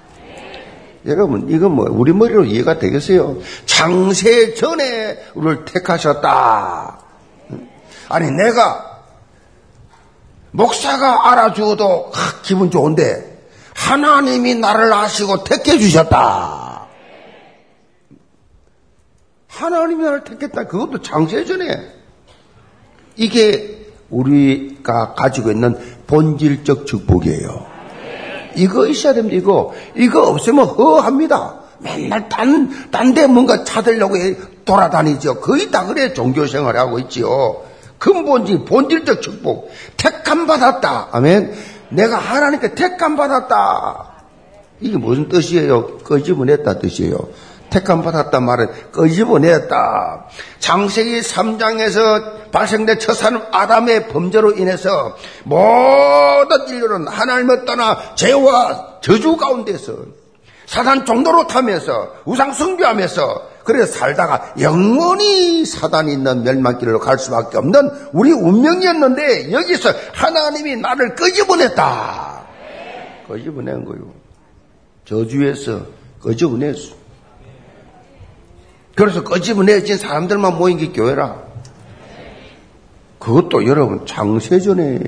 여러분, 1.06 1.50
이거 1.50 1.70
뭐, 1.70 1.86
우리 1.90 2.14
머리로 2.14 2.46
이해가 2.46 2.80
되겠어요? 2.80 3.38
장세 3.66 4.56
전에 4.56 5.18
우리를 5.36 5.66
택하셨다. 5.66 7.00
아니, 8.10 8.32
내가, 8.32 9.04
목사가 10.52 11.32
알아주어도 11.32 12.12
아, 12.14 12.42
기분 12.42 12.72
좋은데, 12.72 13.36
하나님이 13.76 14.56
나를 14.56 14.92
아시고 14.94 15.44
택해 15.44 15.78
주셨다. 15.78 16.88
하나님이 19.48 20.04
나를 20.04 20.24
택했다. 20.24 20.66
그것도 20.66 21.02
장세 21.02 21.46
전에. 21.46 21.66
이게 23.16 23.94
우리가 24.10 25.14
가지고 25.14 25.52
있는 25.52 25.78
본질적 26.08 26.88
축복이에요. 26.88 27.75
이거 28.56 28.88
있어야 28.88 29.14
됩니다, 29.14 29.36
이거. 29.38 29.74
이거 29.96 30.24
없으면 30.24 30.66
허합니다. 30.66 31.56
맨날 31.80 32.30
딴, 32.30 32.90
딴데 32.92 33.28
뭔가 33.28 33.64
찾으려고 33.64 34.16
돌아다니죠. 34.64 35.42
거의 35.42 35.70
다 35.70 35.86
그래 35.86 36.14
종교 36.14 36.48
생활을 36.48 36.80
하고 36.80 37.00
있지요. 37.00 37.62
근본질, 38.00 38.66
본질적 38.66 39.22
축복. 39.22 39.70
택함 39.98 40.48
받았다. 40.48 41.10
아멘. 41.12 41.54
내가 41.90 42.18
하나님께 42.18 42.76
택함 42.76 43.16
받았다. 43.16 44.16
이게 44.82 44.98
무슨 44.98 45.30
뜻이에요? 45.30 46.00
끄집어냈다 46.00 46.80
뜻이에요. 46.80 47.18
택함 47.70 48.02
받았단 48.04 48.44
말은 48.44 48.92
끄집어냈다. 48.92 50.26
장세기 50.60 51.22
3장에서 51.22 52.52
발생된 52.52 53.00
첫 53.00 53.14
사람 53.14 53.44
아담의 53.52 54.08
범죄로 54.08 54.54
인해서 54.54 55.16
모든 55.44 56.68
인류는 56.70 57.08
하나님을 57.08 57.66
떠나 57.66 58.16
죄와 58.16 59.00
저주 59.02 59.36
가운데서 59.36 59.94
사단 60.66 61.06
정도로 61.06 61.48
타면서 61.48 62.14
우상 62.26 62.54
숭배하면서 62.54 63.56
그래서 63.66 63.98
살다가 63.98 64.54
영원히 64.60 65.66
사단이 65.66 66.14
있는 66.14 66.44
멸망길로 66.44 67.00
갈 67.00 67.18
수밖에 67.18 67.58
없는 67.58 67.90
우리 68.14 68.32
운명이었는데 68.32 69.52
여기서 69.52 69.90
하나님이 70.14 70.76
나를 70.78 71.16
끄집어냈다. 71.16 72.46
끄집어낸 73.28 73.84
거요. 73.84 74.14
저주에서 75.06 75.82
끄집어냈어. 76.22 77.05
그래서 78.96 79.24
끄집어내진 79.24 79.98
사람들만 79.98 80.58
모인 80.58 80.78
게 80.78 80.92
교회라. 80.92 81.44
그것도 83.20 83.68
여러분 83.68 84.06
장세전에 84.06 85.00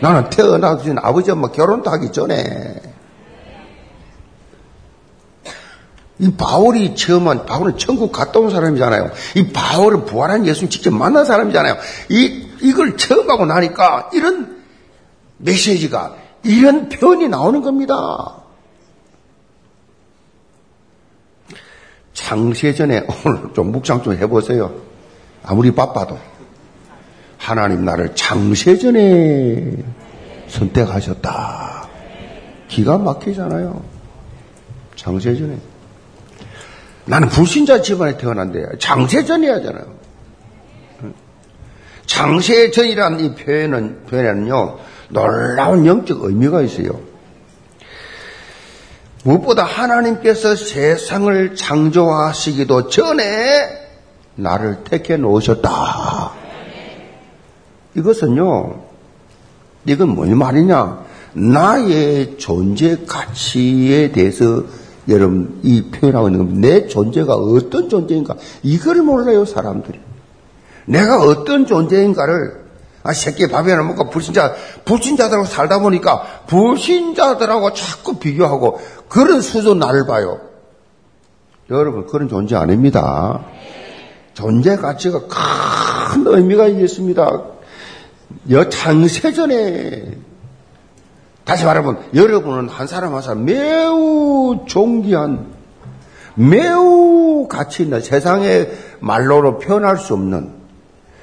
나는 0.00 0.30
태어나기 0.30 0.84
전에 0.86 1.00
아버지 1.02 1.30
엄마 1.30 1.48
결혼도 1.48 1.90
하기 1.90 2.12
전에 2.12 2.80
이 6.18 6.32
바울이 6.32 6.94
처음은 6.96 7.46
바울은 7.46 7.78
천국 7.78 8.12
갔다 8.12 8.40
온 8.40 8.50
사람이잖아요. 8.50 9.10
이 9.36 9.52
바울은 9.52 10.04
부활한 10.04 10.46
예수님 10.46 10.68
직접 10.68 10.92
만난 10.92 11.24
사람이잖아요. 11.24 11.76
이 12.10 12.46
이걸 12.60 12.96
처음 12.96 13.30
하고 13.30 13.46
나니까 13.46 14.10
이런 14.12 14.62
메시지가 15.38 16.16
이런 16.42 16.88
표현이 16.88 17.28
나오는 17.28 17.62
겁니다. 17.62 18.39
창세전에 22.20 23.06
오늘 23.24 23.52
좀 23.54 23.72
묵상 23.72 24.02
좀 24.02 24.14
해보세요. 24.14 24.72
아무리 25.42 25.72
바빠도 25.72 26.18
하나님 27.38 27.84
나를 27.84 28.14
창세전에 28.14 29.72
선택하셨다. 30.48 31.88
기가 32.68 32.98
막히잖아요. 32.98 33.82
창세전에. 34.96 35.58
나는 37.06 37.28
불신자 37.28 37.80
집안에 37.80 38.18
태어난데 38.18 38.78
장세전이 38.78 39.48
하잖아요. 39.48 39.98
장세전이라는 42.06 43.20
이 43.20 43.34
표현은, 43.34 44.04
표현에는요, 44.06 44.78
놀라운 45.08 45.86
영적 45.86 46.24
의미가 46.24 46.62
있어요. 46.62 47.00
무엇보다 49.24 49.64
하나님께서 49.64 50.56
세상을 50.56 51.54
창조하시기도 51.54 52.88
전에 52.88 53.22
나를 54.36 54.84
택해 54.84 55.16
놓으셨다. 55.16 56.32
이것은요, 57.96 58.82
이건 59.86 60.08
뭔 60.14 60.36
말이냐? 60.36 61.04
나의 61.32 62.38
존재 62.38 62.98
가치에 63.06 64.12
대해서 64.12 64.64
여러분 65.08 65.60
이 65.62 65.82
표현하고 65.90 66.28
있는 66.28 66.38
겁니다. 66.38 66.68
내 66.68 66.86
존재가 66.86 67.34
어떤 67.34 67.88
존재인가 67.88 68.36
이걸 68.62 68.96
몰라요 69.02 69.44
사람들이. 69.44 69.98
내가 70.86 71.18
어떤 71.20 71.66
존재인가를 71.66 72.69
아 73.02 73.12
새끼 73.12 73.46
밥이나 73.48 73.82
먹고 73.82 74.10
불신자 74.10 74.54
불신자들하고 74.84 75.46
살다 75.46 75.78
보니까 75.78 76.44
불신자들하고 76.46 77.72
자꾸 77.72 78.18
비교하고 78.18 78.80
그런 79.08 79.40
수준 79.40 79.78
나를 79.78 80.06
봐요. 80.06 80.40
여러분 81.70 82.06
그런 82.06 82.28
존재 82.28 82.56
아닙니다. 82.56 83.44
존재 84.34 84.76
가치가 84.76 85.20
큰 85.20 86.26
의미가 86.26 86.66
있습니다. 86.66 87.42
여 88.50 88.68
창세전에 88.68 90.18
다시 91.44 91.64
말하면 91.64 91.98
여러분은 92.14 92.68
한 92.68 92.86
사람 92.86 93.14
한 93.14 93.22
사람 93.22 93.44
매우 93.44 94.64
존귀한 94.66 95.46
매우 96.34 97.48
가치 97.48 97.82
있는 97.82 98.00
세상의 98.00 98.70
말로로 99.00 99.58
표현할 99.58 99.96
수 99.96 100.14
없는 100.14 100.59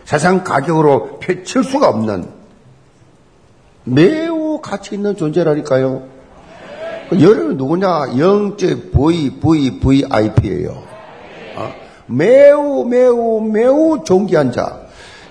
세상 0.07 0.45
가격으로 0.45 1.19
펼칠 1.19 1.65
수가 1.65 1.89
없는 1.89 2.29
매우 3.83 4.61
가치 4.61 4.95
있는 4.95 5.17
존재라니까요. 5.17 6.03
여러분 7.19 7.57
누구냐? 7.57 8.17
영적 8.17 8.93
V 8.93 9.37
V 9.41 9.79
V 9.81 10.05
I 10.09 10.33
P예요. 10.33 10.81
어? 11.57 11.73
매우 12.05 12.85
매우 12.85 13.41
매우 13.41 14.01
존귀한 14.05 14.53
자. 14.53 14.79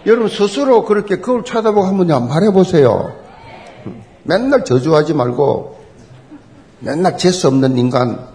여러분 0.04 0.28
스스로 0.28 0.84
그렇게 0.84 1.16
그걸 1.16 1.42
쳐다보고 1.42 1.86
한번 1.86 2.28
말해보세요. 2.28 3.14
맨날 4.24 4.62
저주하지 4.62 5.14
말고 5.14 5.78
맨날 6.80 7.16
재수 7.16 7.48
없는 7.48 7.78
인간, 7.78 8.26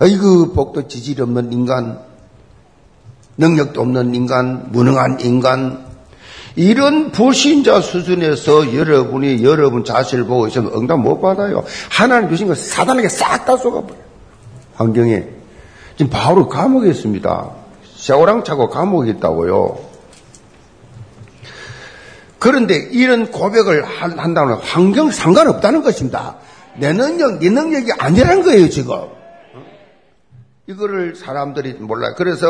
어이구 0.00 0.52
복도 0.52 0.86
지질이 0.86 1.20
없는 1.20 1.52
인간, 1.52 1.98
능력도 3.40 3.80
없는 3.80 4.14
인간, 4.14 4.66
무능한 4.70 5.18
인간, 5.20 5.86
이런 6.56 7.10
불신자 7.10 7.80
수준에서 7.80 8.74
여러분이 8.74 9.42
여러분 9.42 9.82
자신을 9.82 10.24
보고 10.24 10.46
있으면 10.46 10.72
응답 10.74 11.00
못 11.00 11.20
받아요. 11.20 11.64
하나님 11.90 12.28
주신 12.28 12.48
거 12.48 12.54
사단에게 12.54 13.08
싹다 13.08 13.56
쏘가버려요. 13.56 14.02
환경에. 14.74 15.24
지금 15.96 16.10
바로 16.10 16.48
감옥에 16.48 16.90
있습니다. 16.90 17.50
세오랑 17.96 18.44
차고 18.44 18.68
감옥에 18.68 19.10
있다고요. 19.10 19.78
그런데 22.38 22.74
이런 22.90 23.30
고백을 23.30 23.84
한다면 23.84 24.58
환경 24.62 25.10
상관없다는 25.10 25.82
것입니다. 25.82 26.36
내 26.76 26.92
능력, 26.92 27.38
네 27.38 27.50
능력이 27.50 27.92
아니라는 27.98 28.42
거예요, 28.42 28.68
지금. 28.68 28.96
이거를 30.66 31.16
사람들이 31.16 31.74
몰라요. 31.74 32.14
그래서 32.16 32.46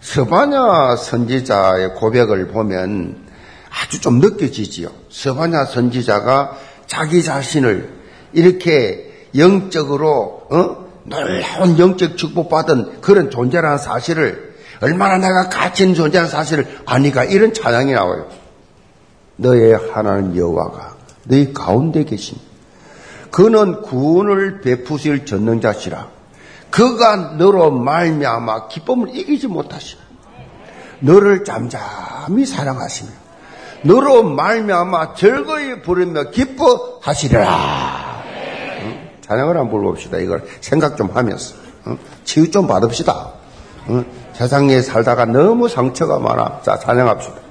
서바냐 0.00 0.96
선지자의 0.96 1.94
고백을 1.94 2.48
보면 2.48 3.26
아주 3.70 4.00
좀 4.00 4.20
느껴지지요. 4.20 4.88
서바냐 5.10 5.66
선지자가 5.66 6.56
자기 6.86 7.22
자신을 7.22 7.90
이렇게 8.32 9.28
영적으로 9.36 10.46
어? 10.50 10.86
놀라운 11.04 11.78
영적 11.78 12.16
축복받은 12.16 13.00
그런 13.00 13.30
존재라는 13.30 13.78
사실을 13.78 14.56
얼마나 14.80 15.18
내가 15.18 15.48
가치 15.48 15.84
있는 15.84 15.94
존재라는 15.94 16.30
사실을 16.30 16.66
아니까 16.84 17.24
이런 17.24 17.54
찬양이 17.54 17.92
나와요. 17.92 18.28
너의 19.36 19.74
하나님 19.92 20.36
여호와가 20.36 20.96
너희 21.24 21.52
가운데 21.52 22.04
계신 22.04 22.38
그는 23.30 23.82
구원을 23.82 24.60
베푸실 24.60 25.26
전능자시라. 25.26 26.15
그가 26.70 27.16
너로 27.16 27.70
말미암아 27.70 28.68
기쁨을 28.68 29.14
이기지 29.14 29.48
못하시나. 29.48 30.02
너를 31.00 31.44
잠잠히 31.44 32.46
사랑하시며 32.46 33.10
너로 33.82 34.24
말미암아 34.24 35.14
즐거이 35.14 35.82
부르며 35.82 36.30
기뻐하시리라. 36.30 38.22
응? 38.82 39.08
찬양을 39.20 39.56
한번 39.56 39.70
불러봅시다. 39.70 40.18
이걸 40.18 40.44
생각 40.60 40.96
좀 40.96 41.10
하면서 41.14 41.54
응? 41.86 41.98
치유 42.24 42.50
좀 42.50 42.66
받읍시다. 42.66 43.32
응? 43.90 44.04
세상에 44.32 44.80
살다가 44.82 45.24
너무 45.24 45.68
상처가 45.68 46.18
많아. 46.18 46.60
자 46.62 46.78
찬양합시다. 46.78 47.45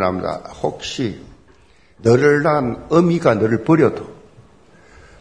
일어납니다. 0.00 0.40
혹시 0.62 1.20
너를 1.98 2.42
낳은 2.42 2.84
어미가 2.88 3.34
너를 3.34 3.62
버려도 3.64 4.08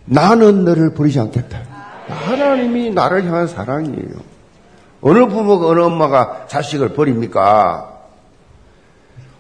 나는 0.05 0.63
너를 0.63 0.93
버리지 0.93 1.19
않겠다. 1.19 1.59
하나님이 2.07 2.91
나를 2.91 3.25
향한 3.25 3.47
사랑이에요. 3.47 4.39
어느 5.01 5.27
부모가 5.27 5.67
어느 5.67 5.81
엄마가 5.81 6.47
자식을 6.47 6.93
버립니까? 6.93 7.97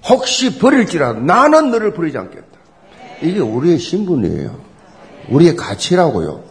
혹시 0.07 0.59
버릴지라도 0.59 1.21
나는 1.21 1.71
너를 1.71 1.93
버리지 1.93 2.17
않겠다. 2.17 2.45
이게 3.21 3.39
우리의 3.39 3.79
신분이에요. 3.79 4.59
우리의 5.29 5.55
가치라고요. 5.55 6.43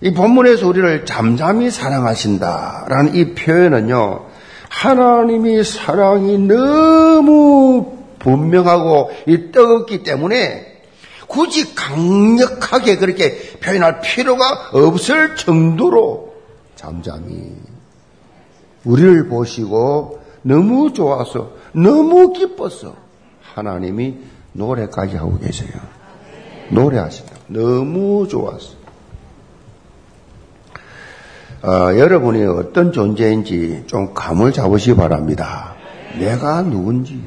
이 0.00 0.12
본문에서 0.12 0.66
우리를 0.66 1.06
잠잠히 1.06 1.70
사랑하신다라는 1.70 3.14
이 3.14 3.34
표현은요, 3.34 4.26
하나님이 4.68 5.64
사랑이 5.64 6.38
너무 6.38 7.96
분명하고 8.18 9.10
뜨겁기 9.52 10.02
때문에 10.02 10.82
굳이 11.26 11.74
강력하게 11.74 12.96
그렇게 12.96 13.58
표현할 13.60 14.00
필요가 14.00 14.70
없을 14.72 15.36
정도로 15.36 16.34
잠잠히 16.76 17.52
우리를 18.84 19.28
보시고 19.28 20.20
너무 20.42 20.92
좋아서 20.92 21.52
너무 21.72 22.32
기뻐서 22.32 22.94
하나님이 23.42 24.18
노래까지 24.52 25.16
하고 25.16 25.38
계세요. 25.38 25.70
노래하신다. 26.70 27.34
너무 27.48 28.26
좋았어. 28.28 28.75
어, 31.66 31.98
여러분이 31.98 32.44
어떤 32.44 32.92
존재인지 32.92 33.82
좀 33.88 34.14
감을 34.14 34.52
잡으시기 34.52 34.94
바랍니다. 34.94 35.74
내가 36.16 36.62
누군지. 36.62 37.20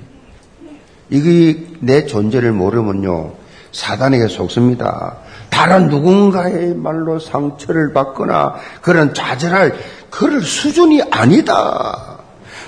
이게 1.09 1.67
내 1.81 2.05
존재를 2.05 2.53
모르면요, 2.53 3.33
사단에게 3.73 4.29
속습니다. 4.29 5.17
다른 5.49 5.89
누군가의 5.89 6.73
말로 6.73 7.19
상처를 7.19 7.91
받거나 7.91 8.55
그런 8.81 9.13
좌절할 9.13 9.75
그럴 10.09 10.41
수준이 10.41 11.01
아니다. 11.11 12.18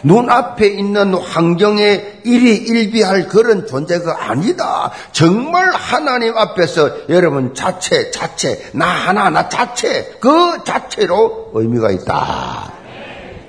눈앞에 0.04 0.68
있는 0.68 1.14
환경에 1.14 2.20
일이 2.24 2.56
일비할 2.56 3.28
그런 3.28 3.68
존재가 3.68 4.30
아니다. 4.30 4.92
정말 5.12 5.72
하나님 5.74 6.38
앞에서 6.38 7.10
여러분 7.10 7.54
자체, 7.54 8.12
자체, 8.12 8.70
나 8.74 8.86
하나, 8.86 9.30
나 9.30 9.50
자체, 9.50 10.18
그 10.20 10.64
자체로 10.64 11.52
의미가 11.54 11.92
있다. 11.92 12.72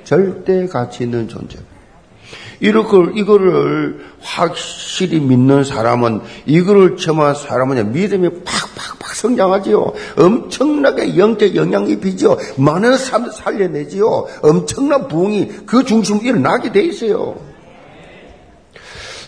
절대 0.05 0.67
가치 0.67 1.05
있는 1.05 1.29
존재. 1.29 1.59
이렇게, 2.63 2.97
이거를 3.17 4.07
확실히 4.21 5.19
믿는 5.19 5.65
사람은, 5.65 6.21
이거를 6.47 6.97
점한 6.97 7.35
사람은 7.35 7.93
믿음이 7.93 8.29
팍팍팍 8.45 9.17
성장하지요. 9.17 9.93
엄청나게 10.17 11.19
영적 11.19 11.57
영향이 11.57 11.99
비죠. 11.99 12.39
많은 12.57 12.97
사람 12.99 13.33
살려내지요. 13.33 14.27
엄청난 14.43 15.09
부흥이 15.09 15.67
그 15.67 15.85
중심으로 15.85 16.25
일어나게 16.25 16.71
돼 16.71 16.83
있어요. 16.83 17.35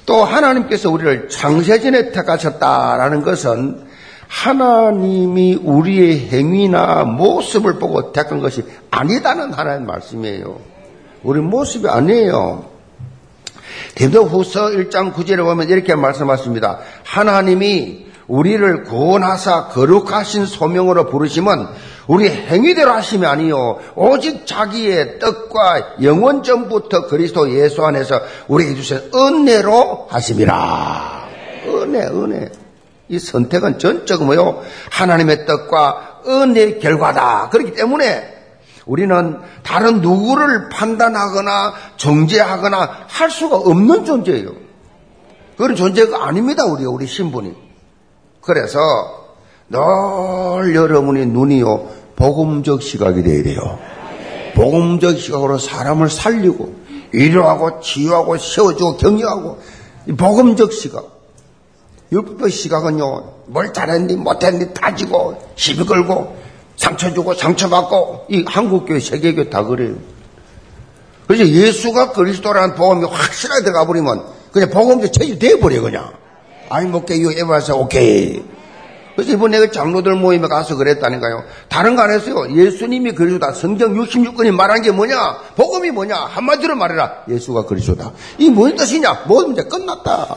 또 0.07 0.23
하나님께서 0.23 0.91
우리를 0.91 1.29
창세전에 1.29 2.13
택하셨다라는 2.13 3.23
것은 3.23 3.81
하나님이 4.29 5.59
우리의 5.61 6.29
행위나 6.29 7.03
모습을 7.03 7.81
보고 7.81 8.13
택한 8.13 8.39
것이 8.39 8.63
아니다는 8.93 9.53
하나님 9.53 9.87
말씀이에요. 9.89 10.57
우리 11.25 11.41
모습이 11.41 11.89
아니에요. 11.89 12.74
디도후서 13.95 14.67
1장 14.71 15.13
9절에 15.13 15.39
보면 15.45 15.69
이렇게 15.69 15.95
말씀하십니다. 15.95 16.79
하나님이 17.05 18.07
우리를 18.27 18.85
구원하사 18.85 19.69
거룩하신 19.69 20.47
소명으로 20.47 21.07
부르시면 21.07 21.69
우리 22.07 22.29
행위대로 22.29 22.91
하심이 22.91 23.27
아니요 23.27 23.79
오직 23.95 24.47
자기의 24.47 25.19
뜻과 25.19 25.97
영원 26.03 26.43
전부터 26.43 27.07
그리스도 27.07 27.51
예수 27.51 27.85
안에서 27.85 28.21
우리에게 28.49 28.75
주신 28.75 29.01
은혜로 29.15 30.09
하심이라. 30.11 31.29
은혜, 31.67 32.01
은혜. 32.07 32.51
이 33.09 33.19
선택은 33.19 33.79
전적으로요 33.79 34.63
하나님의 34.91 35.47
뜻과 35.47 36.21
은혜의 36.27 36.79
결과다. 36.79 37.51
그렇기 37.51 37.75
때문에 37.75 38.34
우리는 38.87 39.39
다른 39.63 40.01
누구를 40.01 40.69
판단하거나 40.69 41.73
정죄하거나 41.97 42.91
할 43.07 43.31
수가 43.31 43.57
없는 43.57 44.05
존재예요. 44.05 44.51
그런 45.57 45.77
존재가 45.77 46.27
아닙니다, 46.27 46.65
우리, 46.65 46.85
우리 46.85 47.07
신분이. 47.07 47.55
그래서 48.41 48.81
늘 49.69 50.75
여러분의 50.75 51.27
눈이요, 51.27 51.89
복음적 52.17 52.83
시각이 52.83 53.23
되어야 53.23 53.43
돼요. 53.43 53.79
복음적 54.55 55.19
시각으로 55.19 55.59
사람을 55.59 56.11
살리고, 56.11 56.75
위로하고, 57.13 57.81
치유하고, 57.81 58.37
세워주고, 58.37 58.97
격려하고, 58.99 59.59
복음적 60.17 60.73
시각. 60.73 61.15
율법 62.13 62.51
시각은요, 62.51 63.33
뭘 63.47 63.73
잘했니, 63.73 64.17
못했니, 64.17 64.75
따지고, 64.75 65.39
시비 65.57 65.85
걸고, 65.85 66.44
상처 66.77 67.13
주고 67.13 67.35
상처 67.35 67.69
받고 67.69 68.27
이 68.31 68.45
한국교회 68.47 69.01
세계교회 69.01 69.51
다 69.51 69.65
그래요. 69.65 69.95
그래서 71.27 71.47
예수가 71.47 72.13
그리스도라는 72.13 72.75
복음이 72.75 73.05
확실하게 73.07 73.65
들어가 73.65 73.87
버리면 73.87 74.25
그냥 74.53 74.71
복음도 74.71 75.11
체질돼 75.11 75.59
버려 75.61 75.81
그냥. 75.81 76.13
아이 76.69 76.87
못게요 76.87 77.31
에바서 77.31 77.77
오케이. 77.77 78.43
그래서 79.15 79.33
이번에 79.33 79.61
그 79.61 79.71
장로들 79.71 80.17
모임에 80.17 80.49
가서 80.49 80.75
그랬다니까요. 80.77 81.45
다른 81.69 81.95
거 81.95 82.03
안 82.03 82.11
했어요. 82.11 82.53
예수님이 82.55 83.13
그리스도다. 83.13 83.53
성경 83.53 83.95
66권이 83.95 84.51
말한 84.51 84.83
게 84.83 84.91
뭐냐? 84.91 85.39
복음이 85.57 85.93
뭐냐? 85.93 86.17
한마디로 86.17 86.75
말해라. 86.75 87.23
예수가 87.29 87.67
그리스도다. 87.67 88.13
이 88.39 88.51
무슨 88.51 88.75
뜻이냐? 88.77 89.25
모든 89.29 89.51
문제 89.55 89.63
끝났다. 89.63 90.37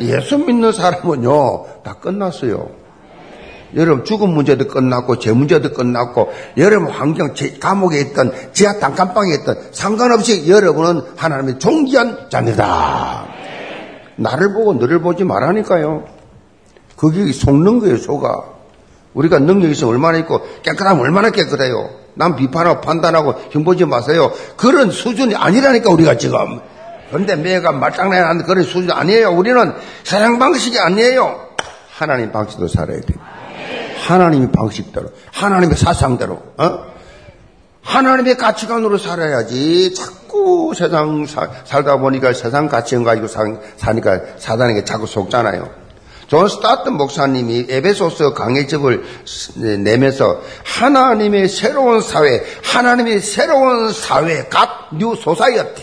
예수 0.00 0.36
믿는 0.38 0.72
사람은요, 0.72 1.82
다 1.82 1.94
끝났어요. 1.94 2.68
여러분 3.76 4.04
죽음 4.04 4.30
문제도 4.30 4.66
끝났고 4.66 5.18
제 5.18 5.32
문제도 5.32 5.72
끝났고 5.72 6.32
여러분 6.56 6.90
환경 6.90 7.34
감옥에 7.60 8.00
있던 8.00 8.32
지하 8.52 8.78
단칸방에 8.78 9.34
있던 9.34 9.58
상관없이 9.72 10.48
여러분은 10.48 11.02
하나님의 11.16 11.58
존귀한 11.58 12.30
자녀다. 12.30 13.26
나를 14.16 14.52
보고 14.52 14.74
너를 14.74 15.00
보지 15.00 15.24
말라니까요. 15.24 16.04
그게 16.96 17.32
속는 17.32 17.80
거예요, 17.80 17.96
속아. 17.96 18.54
우리가 19.14 19.38
능력이 19.38 19.72
있어 19.72 19.88
얼마나 19.88 20.18
있고 20.18 20.40
깨끗하면 20.62 21.02
얼마나 21.02 21.30
깨끗해요. 21.30 21.90
남 22.14 22.36
비판하고 22.36 22.80
판단하고 22.80 23.34
힘보지 23.50 23.84
마세요. 23.86 24.32
그런 24.56 24.90
수준이 24.90 25.34
아니라니까 25.34 25.90
우리가 25.90 26.16
지금. 26.16 26.60
그런데 27.10 27.36
매가 27.36 27.72
말장난하는 27.72 28.44
그런 28.44 28.64
수준이 28.64 28.92
아니에요. 28.92 29.30
우리는 29.30 29.72
사랑 30.04 30.38
방식이 30.38 30.78
아니에요. 30.78 31.40
하나님 31.96 32.32
방식으로 32.32 32.68
살아야 32.68 33.00
돼요. 33.00 33.33
하나님의 34.06 34.52
방식대로, 34.52 35.08
하나님의 35.32 35.76
사상대로, 35.76 36.42
어? 36.58 36.94
하나님의 37.82 38.36
가치관으로 38.36 38.98
살아야지 38.98 39.94
자꾸 39.94 40.72
세상 40.76 41.26
사, 41.26 41.48
살다 41.64 41.98
보니까 41.98 42.32
세상 42.32 42.68
가치관 42.68 43.04
가지고 43.04 43.28
사, 43.28 43.44
사니까 43.76 44.20
사단에게 44.38 44.84
자꾸 44.84 45.06
속잖아요. 45.06 45.84
존 46.26 46.48
스토트 46.48 46.94
목사님이 46.94 47.66
에베소서 47.68 48.32
강해집을 48.32 49.04
내면서 49.82 50.40
하나님의 50.64 51.48
새로운 51.48 52.00
사회, 52.00 52.42
하나님의 52.62 53.20
새로운 53.20 53.92
사회, 53.92 54.44
God's 54.48 54.91
new 54.91 55.16
society, 55.16 55.82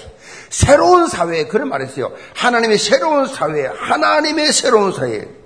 새로운 0.50 1.08
사회 1.08 1.46
그런 1.46 1.70
말했어요. 1.70 2.12
하나님의 2.36 2.80
새로운 2.80 3.28
사회, 3.28 3.68
하나님의 3.68 4.52
새로운 4.52 4.92
사회. 4.92 5.41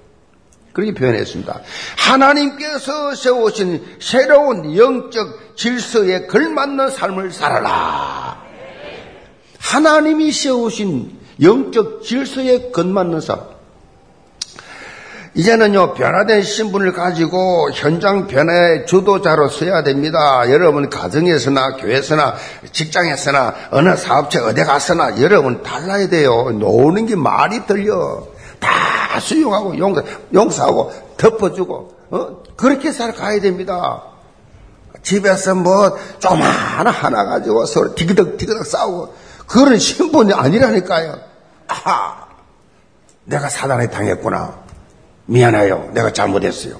그렇게 0.75 0.93
표현했습니다. 0.93 1.61
하나님께서 1.97 3.15
세우신 3.15 3.97
새로운 4.01 4.75
영적 4.75 5.55
질서에 5.55 6.25
걸맞는 6.27 6.91
삶을 6.91 7.31
살아라. 7.31 8.43
하나님이 9.57 10.33
세우신 10.33 11.17
영적 11.41 12.03
질서에 12.03 12.71
걸맞는 12.71 13.21
삶. 13.21 13.55
이제는요, 15.33 15.93
변화된 15.93 16.43
신분을 16.43 16.91
가지고 16.91 17.69
현장 17.73 18.27
변화의 18.27 18.85
주도자로 18.85 19.49
서야 19.49 19.83
됩니다. 19.83 20.49
여러분, 20.49 20.89
가정에서나, 20.89 21.77
교회에서나, 21.77 22.35
직장에서나, 22.71 23.53
어느 23.71 23.95
사업체 23.95 24.39
어디 24.39 24.63
가서나, 24.63 25.21
여러분 25.21 25.61
달라야 25.63 26.07
돼요. 26.09 26.51
노는 26.51 27.05
게 27.05 27.15
말이 27.15 27.65
들려. 27.65 28.34
다 28.59 29.19
수용하고 29.19 29.77
용서, 29.77 30.03
용서하고 30.33 30.91
덮어주고 31.17 31.95
어? 32.11 32.43
그렇게 32.55 32.91
살아가야 32.91 33.39
됩니다. 33.41 34.03
집에서 35.01 35.55
뭐 35.55 35.97
조그마한 36.19 36.87
하나 36.87 37.25
가지고 37.25 37.65
서로 37.65 37.93
디그덕 37.93 38.37
디그덕 38.37 38.65
싸우고 38.65 39.13
그런 39.47 39.77
신분이 39.77 40.33
아니라니까요. 40.33 41.19
아하, 41.67 42.27
내가 43.25 43.49
사단에 43.49 43.89
당했구나. 43.89 44.63
미안해요. 45.25 45.91
내가 45.93 46.11
잘못했어요. 46.11 46.79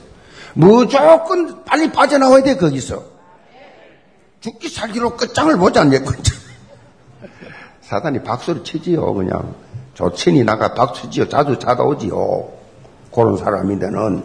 무조건 0.54 1.64
빨리 1.66 1.92
빠져나와야 1.92 2.44
돼 2.44 2.56
거기서. 2.56 3.04
죽기 4.40 4.70
살기로 4.70 5.18
끝장을 5.18 5.56
보지 5.58 5.80
않냐. 5.80 6.00
사단이 7.82 8.24
박수를 8.24 8.64
치지요 8.64 9.14
그냥. 9.14 9.56
조친이 9.96 10.44
나가 10.44 10.74
박수지요. 10.74 11.28
자주 11.30 11.58
찾아오지요. 11.58 12.50
그런 13.12 13.38
사람인데는. 13.38 14.24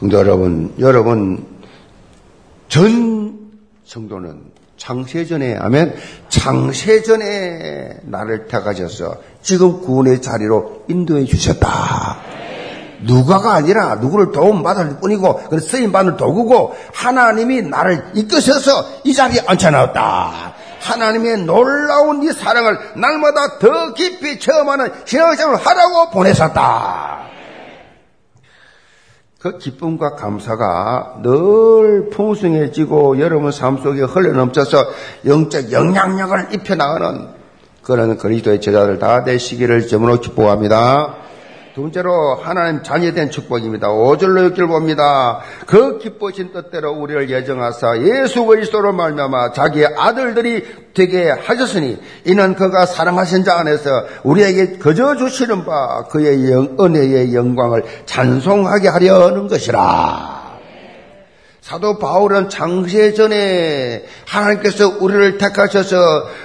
성도 0.00 0.18
여러분, 0.18 0.74
여러분, 0.80 1.46
전 2.68 3.52
성도는 3.86 4.42
창세전에, 4.76 5.56
아멘, 5.56 5.94
창세전에 6.28 8.00
나를 8.02 8.48
택하셔서 8.48 9.18
지금 9.40 9.80
구원의 9.80 10.20
자리로 10.20 10.84
인도해 10.88 11.24
주셨다. 11.24 12.18
누가가 13.02 13.54
아니라 13.54 13.94
누구를 13.96 14.32
도움받을 14.32 14.98
뿐이고, 14.98 15.48
그 15.48 15.60
쓰임받을 15.60 16.16
도구고, 16.16 16.74
하나님이 16.92 17.62
나를 17.62 18.04
이끄셔서 18.14 19.02
이 19.04 19.14
자리에 19.14 19.42
앉혀놨다. 19.46 20.54
하나님의 20.84 21.38
놀라운 21.44 22.22
이 22.22 22.32
사랑을 22.32 22.78
날마다 22.94 23.58
더 23.58 23.94
깊이 23.94 24.38
체험하는 24.38 24.92
신앙생활을 25.04 25.58
하라고 25.58 26.10
보내셨다. 26.10 27.24
그 29.40 29.58
기쁨과 29.58 30.14
감사가 30.16 31.20
늘 31.22 32.08
풍성해지고 32.10 33.18
여러분 33.20 33.52
삶 33.52 33.76
속에 33.76 34.02
흘러넘쳐서 34.02 34.86
영적 35.26 35.70
영향력을 35.70 36.48
입혀나가는 36.52 37.28
그런 37.82 38.16
그리스도의 38.16 38.62
제자들 38.62 38.98
다 38.98 39.24
되시기를 39.24 39.86
점으로 39.86 40.20
기뻐합니다. 40.20 41.23
두 41.74 41.82
번째로 41.82 42.36
하나님 42.36 42.84
자녀된 42.84 43.32
축복입니다. 43.32 43.88
5절로 43.88 44.46
읽기를 44.46 44.68
봅니다. 44.68 45.40
그 45.66 45.98
기쁘신 45.98 46.52
뜻대로 46.52 46.92
우리를 46.92 47.28
예정하사 47.30 47.98
예수 47.98 48.44
그리스도로 48.44 48.92
말미암아 48.92 49.50
자기의 49.50 49.88
아들들이 49.96 50.64
되게 50.94 51.28
하셨으니 51.30 51.98
이는 52.26 52.54
그가 52.54 52.86
사랑하신 52.86 53.42
자 53.42 53.58
안에서 53.58 53.90
우리에게 54.22 54.78
거저 54.78 55.16
주시는 55.16 55.64
바 55.64 56.04
그의 56.04 56.52
영, 56.52 56.76
은혜의 56.78 57.34
영광을 57.34 57.82
찬송하게 58.06 58.86
하려는 58.90 59.48
것이라. 59.48 60.60
사도 61.60 61.98
바울은 61.98 62.50
창세 62.50 63.14
전에 63.14 64.04
하나님께서 64.28 64.98
우리를 65.00 65.38
택하셔서 65.38 65.96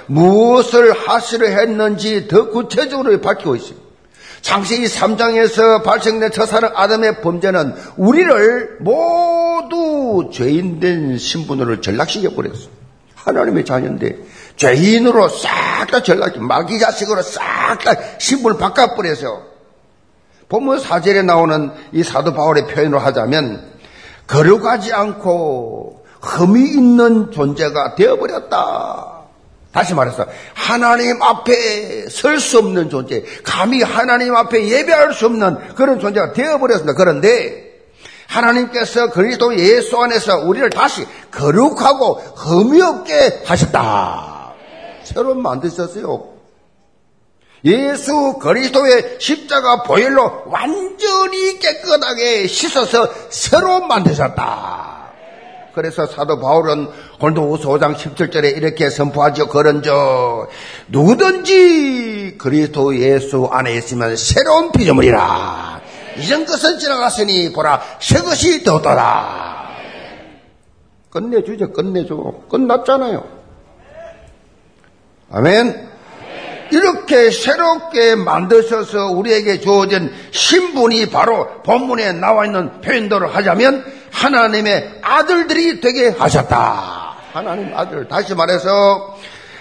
무엇을 0.06 0.90
하시려 0.92 1.46
했는지 1.46 2.26
더 2.26 2.50
구체적으로 2.50 3.20
밝히고 3.20 3.54
있습니다. 3.54 3.89
창세기 4.42 4.86
3장에서 4.86 5.82
발생된 5.82 6.32
첫사랑 6.32 6.72
아담의 6.74 7.20
범죄는 7.20 7.74
우리를 7.96 8.78
모두 8.80 10.30
죄인된 10.32 11.18
신분으로 11.18 11.80
전락시켜 11.80 12.30
버렸어. 12.30 12.68
하나님의 13.14 13.64
자녀인데 13.64 14.16
죄인으로 14.56 15.28
싹 15.28 15.90
다 15.90 16.02
전락, 16.02 16.38
마귀 16.38 16.78
자식으로 16.78 17.22
싹 17.22 17.78
다 17.84 17.92
신분을 18.18 18.58
바꿔 18.58 18.94
버려서 18.94 19.42
본문 20.48 20.78
4절에 20.78 21.24
나오는 21.24 21.70
이 21.92 22.02
사도 22.02 22.34
바울의 22.34 22.66
표현으로 22.66 22.98
하자면 22.98 23.70
거룩하지 24.26 24.92
않고 24.92 26.04
흠이 26.20 26.72
있는 26.72 27.30
존재가 27.30 27.94
되어버렸다. 27.94 29.19
다시 29.72 29.94
말해서 29.94 30.26
하나님 30.54 31.22
앞에 31.22 32.08
설 32.08 32.40
수 32.40 32.58
없는 32.58 32.90
존재, 32.90 33.22
감히 33.44 33.82
하나님 33.82 34.34
앞에 34.34 34.68
예배할 34.68 35.12
수 35.14 35.26
없는 35.26 35.74
그런 35.74 36.00
존재가 36.00 36.32
되어버렸습니다. 36.32 36.94
그런데 36.94 37.70
하나님께서 38.26 39.10
그리스도 39.10 39.56
예수 39.58 40.00
안에서 40.00 40.38
우리를 40.38 40.70
다시 40.70 41.06
거룩하고 41.30 42.14
흠이 42.14 42.80
없게 42.80 43.42
하셨다. 43.44 44.54
새로 45.04 45.34
만드셨어요. 45.34 46.30
예수 47.64 48.38
그리스도의 48.40 49.16
십자가 49.18 49.82
보혈로 49.82 50.44
완전히 50.46 51.58
깨끗하게 51.58 52.46
씻어서 52.46 53.08
새로 53.28 53.80
만드셨다. 53.80 54.99
그래서 55.74 56.06
사도 56.06 56.40
바울은 56.40 56.88
골도후서 57.20 57.68
5장 57.68 57.94
17절에 57.94 58.56
이렇게 58.56 58.90
선포하죠. 58.90 59.48
그런저 59.48 60.48
누구든지 60.88 62.36
그리스도 62.38 62.96
예수 62.98 63.48
안에 63.50 63.74
있으면 63.74 64.16
새로운 64.16 64.72
피조물이라. 64.72 65.80
이전 66.18 66.44
것은 66.44 66.78
지나갔으니 66.78 67.52
보라 67.52 67.80
새 68.00 68.18
것이 68.20 68.62
되었더라. 68.64 69.70
끝내주죠. 71.10 71.72
끝내줘. 71.72 72.14
끝났잖아요. 72.50 73.24
아멘. 75.32 75.90
이렇게 76.72 77.30
새롭게 77.30 78.14
만드셔서 78.14 79.10
우리에게 79.10 79.60
주어진 79.60 80.12
신분이 80.30 81.10
바로 81.10 81.62
본문에 81.64 82.12
나와 82.12 82.46
있는 82.46 82.80
표현대로 82.80 83.28
하자면 83.28 83.99
하나님의 84.10 85.00
아들들이 85.02 85.80
되게 85.80 86.08
하셨다. 86.08 87.16
하나님 87.32 87.76
아들. 87.76 88.08
다시 88.08 88.34
말해서 88.34 89.16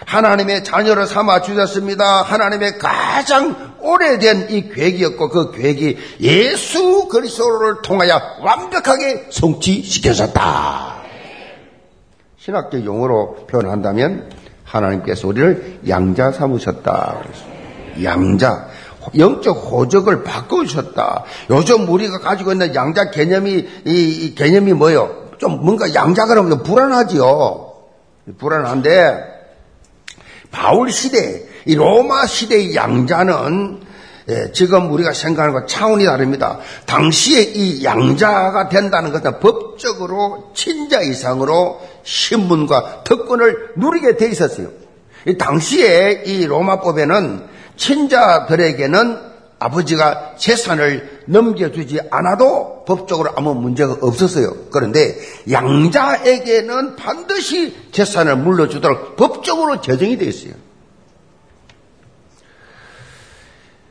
하나님의 0.06 0.64
자녀를 0.64 1.06
삼아 1.06 1.42
주셨습니다. 1.42 2.24
하나님의 2.24 2.80
가장 2.80 3.76
오래된 3.80 4.48
이 4.50 4.70
계획이었고 4.70 5.30
그 5.30 5.52
계획이 5.52 5.98
예수 6.22 7.08
그리스도를 7.08 7.82
통하여 7.84 8.20
완벽하게 8.42 9.28
성취시켜졌다. 9.30 10.96
신학적 12.40 12.84
용어로 12.86 13.46
표현한다면 13.48 14.32
하나님께서 14.64 15.28
우리를 15.28 15.82
양자 15.88 16.32
삼으셨다. 16.32 17.22
양자. 18.04 18.68
영적 19.18 19.72
호적을 19.72 20.24
바꿔주셨다. 20.24 21.24
요즘 21.50 21.88
우리가 21.88 22.20
가지고 22.20 22.52
있는 22.52 22.76
양자 22.76 23.12
개념이, 23.12 23.68
이, 23.86 24.10
이 24.26 24.36
개념이 24.36 24.74
뭐요? 24.74 25.30
좀 25.38 25.64
뭔가 25.64 25.94
양자 25.94 26.26
그러면 26.26 26.64
불안하지요. 26.64 27.74
불안한데, 28.38 29.24
바울 30.52 30.92
시대, 30.92 31.46
이 31.66 31.76
로마 31.76 32.26
시대의 32.26 32.76
양자는 32.76 33.90
예, 34.30 34.52
지금 34.52 34.92
우리가 34.92 35.12
생각하는 35.12 35.54
것 35.54 35.68
차원이 35.68 36.06
다릅니다. 36.06 36.60
당시에 36.86 37.42
이 37.42 37.84
양자가 37.84 38.70
된다는 38.70 39.12
것은 39.12 39.40
법적으로 39.40 40.52
친자 40.54 41.02
이상으로 41.02 41.82
신분과 42.04 43.04
특권을 43.06 43.74
누리게 43.78 44.18
돼 44.18 44.30
있었어요. 44.30 44.70
이 45.26 45.36
당시에 45.36 46.24
이 46.26 46.46
로마법에는 46.46 47.59
친자들에게는 47.80 49.30
아버지가 49.58 50.36
재산을 50.38 51.24
넘겨주지 51.26 52.00
않아도 52.12 52.86
법적으로 52.86 53.32
아무 53.36 53.56
문제가 53.56 53.98
없었어요. 54.02 54.54
그런데 54.72 55.16
양자에게는 55.52 56.96
반드시 56.96 57.76
재산을 57.92 58.38
물려주도록 58.38 59.16
법적으로 59.16 59.82
제정이 59.82 60.18
되어 60.18 60.30
있어요. 60.30 60.54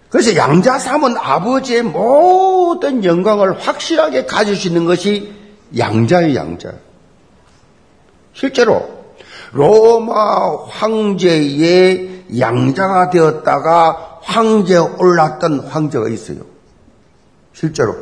그래서 0.08 0.36
양자 0.36 0.78
삼은 0.78 1.16
아버지의 1.18 1.82
모든 1.82 3.04
영광을 3.04 3.58
확실하게 3.58 4.24
가질 4.24 4.56
수 4.56 4.68
있는 4.68 4.86
것이 4.86 5.34
양자의 5.76 6.34
양자. 6.34 6.72
실제로 8.32 8.88
로마 9.52 10.64
황제의 10.68 12.17
양자가 12.38 13.10
되었다가 13.10 14.20
황제에 14.22 14.78
올랐던 14.78 15.60
황제가 15.60 16.08
있어요. 16.08 16.40
실제로. 17.52 17.96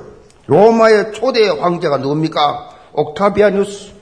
로마의 0.47 1.13
초대 1.13 1.49
황제가 1.49 1.99
누굽니까? 1.99 2.71
옥타비아누스. 2.93 3.93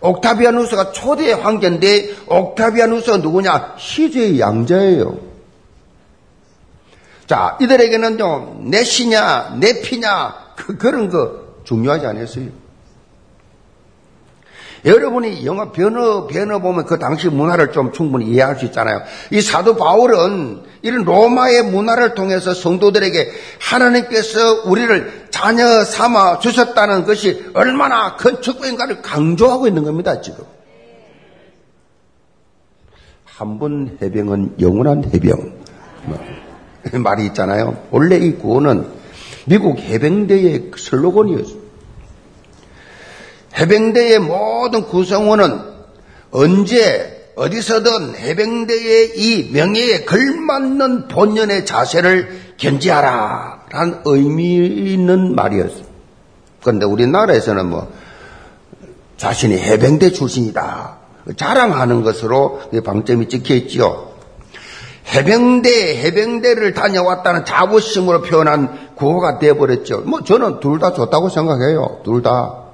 옥타비아누스가 0.00 0.92
초대 0.92 1.32
황제인데 1.32 2.16
옥타비아누스가 2.26 3.18
누구냐? 3.18 3.74
시제의 3.78 4.40
양자예요. 4.40 5.18
자, 7.26 7.58
이들에게는요, 7.60 8.58
내 8.66 8.84
시냐, 8.84 9.56
내 9.58 9.80
피냐, 9.80 10.52
그, 10.54 10.76
그런 10.76 11.08
거 11.08 11.40
중요하지 11.64 12.06
않았어요. 12.06 12.65
여러분이 14.86 15.44
영어 15.44 15.72
변어, 15.72 16.26
변어 16.28 16.60
보면 16.60 16.84
그 16.86 16.98
당시 16.98 17.28
문화를 17.28 17.72
좀 17.72 17.92
충분히 17.92 18.26
이해할 18.26 18.56
수 18.56 18.64
있잖아요. 18.66 19.02
이 19.32 19.40
사도 19.40 19.76
바울은 19.76 20.62
이런 20.82 21.04
로마의 21.04 21.64
문화를 21.64 22.14
통해서 22.14 22.54
성도들에게 22.54 23.28
하나님께서 23.60 24.62
우리를 24.64 25.26
자녀 25.30 25.82
삼아 25.82 26.38
주셨다는 26.38 27.04
것이 27.04 27.50
얼마나 27.54 28.16
큰 28.16 28.40
축복인가를 28.40 29.02
강조하고 29.02 29.66
있는 29.66 29.82
겁니다, 29.82 30.20
지금. 30.20 30.44
한 33.24 33.58
번 33.58 33.98
해병은 34.00 34.56
영원한 34.60 35.04
해병. 35.12 35.52
뭐, 36.04 36.18
말이 37.00 37.26
있잖아요. 37.26 37.76
원래 37.90 38.16
이 38.16 38.32
구호는 38.36 38.86
미국 39.46 39.78
해병대의 39.80 40.70
슬로건이었어요. 40.76 41.65
해병대의 43.58 44.18
모든 44.18 44.82
구성원은 44.84 45.60
언제 46.30 47.32
어디서든 47.36 48.16
해병대의 48.16 49.12
이 49.16 49.50
명예에 49.52 50.04
걸맞는 50.04 51.08
본연의 51.08 51.66
자세를 51.66 52.54
견지하라 52.56 53.66
라는 53.70 54.00
의미 54.04 54.56
있는 54.56 55.34
말이었어요. 55.34 55.84
그런데 56.62 56.86
우리나라에서는 56.86 57.68
뭐 57.68 57.92
자신이 59.18 59.56
해병대 59.58 60.12
출신이다 60.12 60.96
자랑하는 61.36 62.02
것으로 62.02 62.60
방점이 62.84 63.28
찍혀 63.28 63.54
있지요. 63.54 64.10
해병대, 65.14 66.02
해병대를 66.02 66.74
다녀왔다는 66.74 67.44
자부심으로 67.44 68.22
표현한 68.22 68.94
구호가 68.96 69.38
되어버렸죠. 69.38 70.00
뭐 70.00 70.24
저는 70.24 70.60
둘 70.60 70.78
다 70.78 70.92
좋다고 70.92 71.28
생각해요. 71.28 72.00
둘 72.04 72.22
다. 72.22 72.65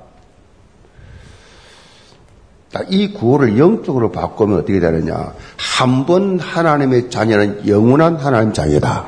이 2.89 3.13
구호를 3.13 3.59
영적으로 3.59 4.11
바꾸면 4.11 4.61
어떻게 4.61 4.81
되느냐. 4.81 5.35
한 5.57 6.07
번 6.07 6.39
하나님의 6.41 7.11
자녀는 7.11 7.69
영원한 7.69 8.17
하나님 8.17 8.53
자녀다. 8.53 9.05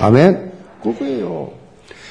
아멘? 0.00 0.52
그거예요. 0.82 1.50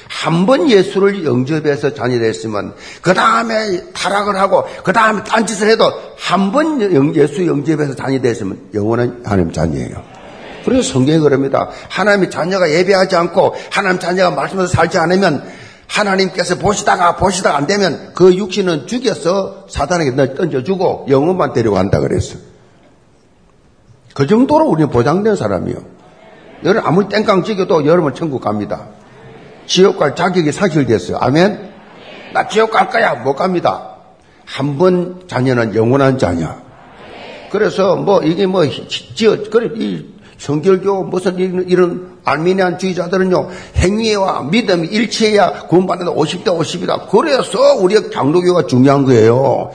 한 0.08 0.46
번 0.46 0.70
예수를 0.70 1.24
영접해서 1.24 1.94
자녀 1.94 2.18
됐으면, 2.18 2.74
그 3.00 3.12
다음에 3.12 3.82
타락을 3.92 4.36
하고, 4.36 4.64
그 4.84 4.92
다음에 4.92 5.24
딴짓을 5.24 5.68
해도, 5.68 5.90
한 6.18 6.52
번 6.52 6.80
예수 7.16 7.46
영접해서 7.46 7.96
자녀 7.96 8.20
됐으면 8.20 8.58
영원한 8.74 9.22
하나님 9.24 9.52
자녀예요. 9.52 10.02
그래서 10.64 10.92
성경이 10.92 11.18
그럽니다. 11.18 11.70
하나님의 11.88 12.30
자녀가 12.30 12.70
예배하지 12.70 13.16
않고, 13.16 13.54
하나님 13.70 13.98
자녀가 13.98 14.30
말씀에서 14.36 14.68
살지 14.68 14.98
않으면, 14.98 15.42
하나님께서 15.92 16.56
보시다가 16.56 17.16
보시다가 17.16 17.56
안 17.58 17.66
되면 17.66 18.12
그 18.14 18.34
육신은 18.34 18.86
죽여서 18.86 19.66
사단에게 19.68 20.34
던져주고 20.34 21.06
영혼만 21.08 21.52
데려간다 21.52 22.00
그랬어. 22.00 22.38
그 24.14 24.26
정도로 24.26 24.66
우리는 24.66 24.90
보장된 24.90 25.36
사람이요. 25.36 25.76
여러분 26.64 26.86
아무리 26.86 27.08
땡깡 27.08 27.44
찍여도 27.44 27.86
여러분 27.86 28.14
천국 28.14 28.40
갑니다. 28.40 28.88
지옥 29.66 29.98
갈 29.98 30.14
자격이 30.14 30.50
사실됐어요. 30.52 31.18
아멘? 31.20 31.72
나 32.32 32.48
지옥 32.48 32.70
갈 32.70 32.88
거야. 32.88 33.14
못 33.14 33.34
갑니다. 33.34 33.88
한 34.44 34.76
번 34.78 35.22
자녀는 35.28 35.74
영원한 35.74 36.18
자녀. 36.18 36.56
그래서 37.50 37.96
뭐 37.96 38.22
이게 38.22 38.46
뭐 38.46 38.64
지어 39.14 39.36
그래 39.50 39.70
이 39.76 40.06
성결교 40.42 41.04
무슨 41.04 41.38
이런 41.68 42.18
알미니안 42.24 42.76
주의자들은요 42.76 43.48
행위와 43.76 44.42
믿음이 44.42 44.88
일치해야 44.88 45.68
구원받는 45.68 46.06
50대 46.06 46.46
50이다. 46.46 47.08
그래서 47.08 47.76
우리의 47.76 48.10
장로교가 48.10 48.66
중요한 48.66 49.04
거예요. 49.04 49.70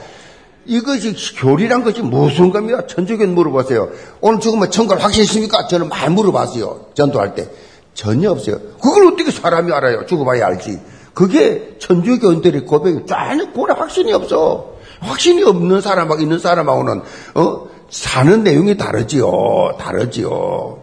이것이 0.66 1.14
교리란 1.36 1.82
것이 1.84 2.02
무슨 2.02 2.50
겁니까? 2.50 2.86
천주교는 2.86 3.34
물어보세요. 3.34 3.88
오늘 4.20 4.40
죽으면 4.40 4.70
천국을 4.70 5.02
확신했습니까? 5.02 5.68
저는 5.68 5.88
많이 5.88 6.14
물어봤어요. 6.14 6.88
전도할 6.92 7.34
때. 7.34 7.48
전혀 7.94 8.30
없어요. 8.30 8.58
그걸 8.82 9.06
어떻게 9.06 9.30
사람이 9.30 9.72
알아요? 9.72 10.04
죽어봐야 10.04 10.46
알지. 10.48 10.80
그게 11.14 11.76
천주교인들의 11.78 12.66
고백이 12.66 13.06
전혀 13.06 13.50
그런 13.52 13.78
확신이 13.78 14.12
없어. 14.12 14.74
확신이 15.00 15.42
없는 15.44 15.80
사람하고 15.80 16.20
있는 16.20 16.38
사람하고는 16.38 17.00
어? 17.36 17.68
사는 17.90 18.42
내용이 18.42 18.76
다르지요. 18.76 19.76
다르지요. 19.78 20.78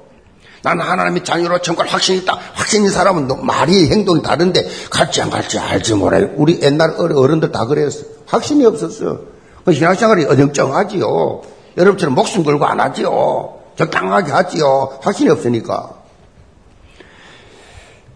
난 0.63 0.81
하나님의 0.81 1.23
자녀로 1.23 1.61
천국을 1.61 1.91
확신이 1.91 2.19
있다. 2.19 2.39
확신인 2.53 2.89
사람은 2.89 3.45
말이 3.45 3.89
행동이 3.91 4.23
다른데 4.23 4.67
갈지 4.89 5.21
안 5.21 5.29
갈지 5.29 5.59
알지 5.59 5.93
몰라요. 5.93 6.31
우리 6.35 6.59
옛날 6.61 6.95
어른들 6.97 7.51
다 7.51 7.65
그랬어. 7.65 8.03
확신이 8.25 8.65
없었어. 8.65 9.19
그 9.63 9.73
신앙생활이 9.73 10.25
어정쩡하지요. 10.25 11.41
여러분처럼 11.77 12.15
목숨 12.15 12.43
걸고 12.43 12.65
안 12.65 12.79
하지요. 12.79 13.55
적당하게 13.77 14.31
하지요. 14.31 14.99
확신이 15.01 15.29
없으니까. 15.29 16.04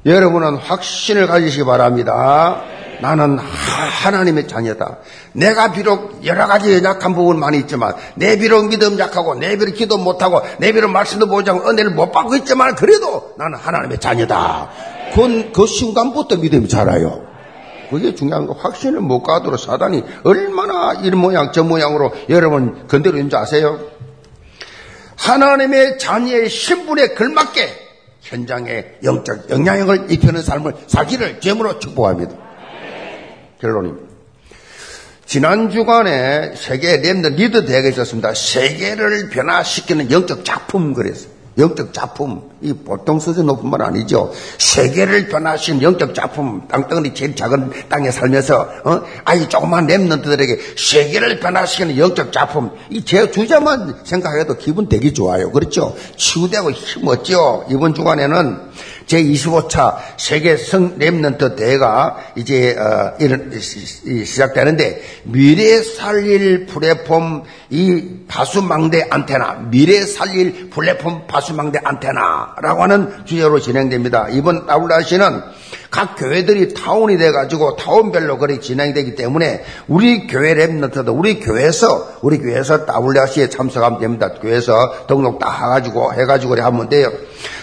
여러분은 0.06 0.56
확신을 0.56 1.28
가지시기 1.28 1.66
바랍니다. 1.66 2.64
나는 3.02 3.38
하나님의 3.38 4.48
자녀다. 4.48 4.98
내가 5.34 5.72
비록 5.72 6.26
여러 6.26 6.48
가지 6.48 6.74
연약한 6.74 7.14
부분 7.14 7.40
많이 7.40 7.58
있지만, 7.60 7.94
내 8.16 8.38
비록 8.38 8.68
믿음 8.68 9.00
약하고, 9.00 9.36
내 9.36 9.58
비록 9.58 9.74
기도 9.74 9.98
못하고, 9.98 10.42
내 10.60 10.72
비록 10.72 10.92
말씀도 10.92 11.28
보지 11.28 11.50
않고, 11.50 11.70
은혜를 11.70 11.92
못 11.92 12.12
받고 12.12 12.36
있지만, 12.38 12.76
그래도 12.76 13.34
나는 13.38 13.58
하나님의 13.58 14.00
자녀다. 14.00 14.70
그, 15.14 15.52
그 15.54 15.66
순간부터 15.66 16.38
믿음이 16.38 16.68
자라요. 16.68 17.26
그게 17.90 18.14
중요한 18.14 18.48
거. 18.48 18.54
확신을 18.54 19.00
못 19.00 19.24
가도록 19.24 19.60
사단이 19.60 20.04
얼마나 20.24 20.94
이런 21.02 21.20
모양, 21.20 21.52
저 21.52 21.64
모양으로 21.64 22.14
여러분 22.30 22.88
건드리는 22.88 23.30
줄 23.30 23.40
아세요? 23.40 23.80
하나님의 25.16 25.98
자녀의 25.98 26.50
신분에 26.50 27.10
걸맞게 27.16 27.89
현장에 28.22 28.86
영적 29.04 29.50
영향력을 29.50 30.12
입히는 30.12 30.42
삶을 30.42 30.74
살기를 30.88 31.40
제물로 31.40 31.80
축복합니다. 31.80 32.36
결론입니다. 33.60 34.10
지난 35.26 35.70
주간에 35.70 36.56
세계 36.56 36.98
랜드 36.98 37.28
리더 37.28 37.64
대회가 37.66 37.88
있었습니다. 37.90 38.34
세계를 38.34 39.30
변화시키는 39.30 40.12
영적 40.12 40.44
작품 40.44 40.94
그랬어요. 40.94 41.39
영적 41.60 41.94
작품, 41.94 42.42
이 42.62 42.74
보통 42.74 43.20
수준 43.20 43.46
높은 43.48 43.70
말 43.70 43.82
아니죠. 43.82 44.32
세계를 44.58 45.28
변화시키는 45.28 45.82
영적 45.82 46.16
작품, 46.16 46.68
땅덩어리 46.68 47.14
제일 47.14 47.36
작은 47.36 47.72
땅에 47.90 48.10
살면서, 48.12 48.68
어? 48.86 49.02
아이 49.26 49.48
조그만 49.50 49.86
remnant들에게 49.88 50.60
세계를 50.78 51.40
변화시키는 51.40 51.98
영적 51.98 52.32
작품, 52.32 52.72
이 52.90 53.04
제 53.04 53.30
주제만 53.32 54.02
생각해도 54.04 54.56
기분 54.58 54.88
되게 54.88 55.12
좋아요. 55.14 55.52
그렇죠? 55.52 55.96
치유되고 56.16 56.72
힘 56.72 57.00
얻죠. 57.00 57.66
이번 57.70 57.94
주간에는 57.94 58.58
제25차 59.10 59.98
세계 60.18 60.56
성 60.56 60.98
remnant 61.00 61.56
대회가 61.56 62.18
이제 62.36 62.76
어, 62.78 63.16
이런 63.20 63.52
시작되는데 63.60 65.02
미래 65.24 65.82
살릴 65.82 66.68
플랫폼 66.68 67.44
이 67.72 68.20
파수망대 68.28 69.08
안테나 69.10 69.68
미래 69.72 70.02
살릴 70.02 70.70
플랫폼 70.70 71.26
파수망대 71.28 71.80
안테나라고 71.84 72.84
하는 72.84 73.26
주제로 73.26 73.60
진행됩니다. 73.60 74.30
이번 74.30 74.70
아울라시는 74.70 75.42
각 75.92 76.16
교회들이 76.16 76.76
타운이 76.76 77.18
돼가지고 77.18 77.76
타운별로 77.76 78.38
그렇게 78.38 78.60
진행되기 78.60 79.16
때문에 79.16 79.64
우리 79.88 80.28
교회 80.28 80.54
remnant도 80.54 81.18
우리 81.18 81.40
교회에서 81.40 82.20
우리 82.22 82.38
교회에서 82.38 82.86
WRC에 82.86 83.50
참석하면 83.50 84.00
됩니다. 84.00 84.32
교회에서 84.40 85.08
등록 85.08 85.40
다 85.40 85.50
해가지고 85.50 86.14
해가지고 86.14 86.62
하면 86.62 86.90
돼요. 86.90 87.12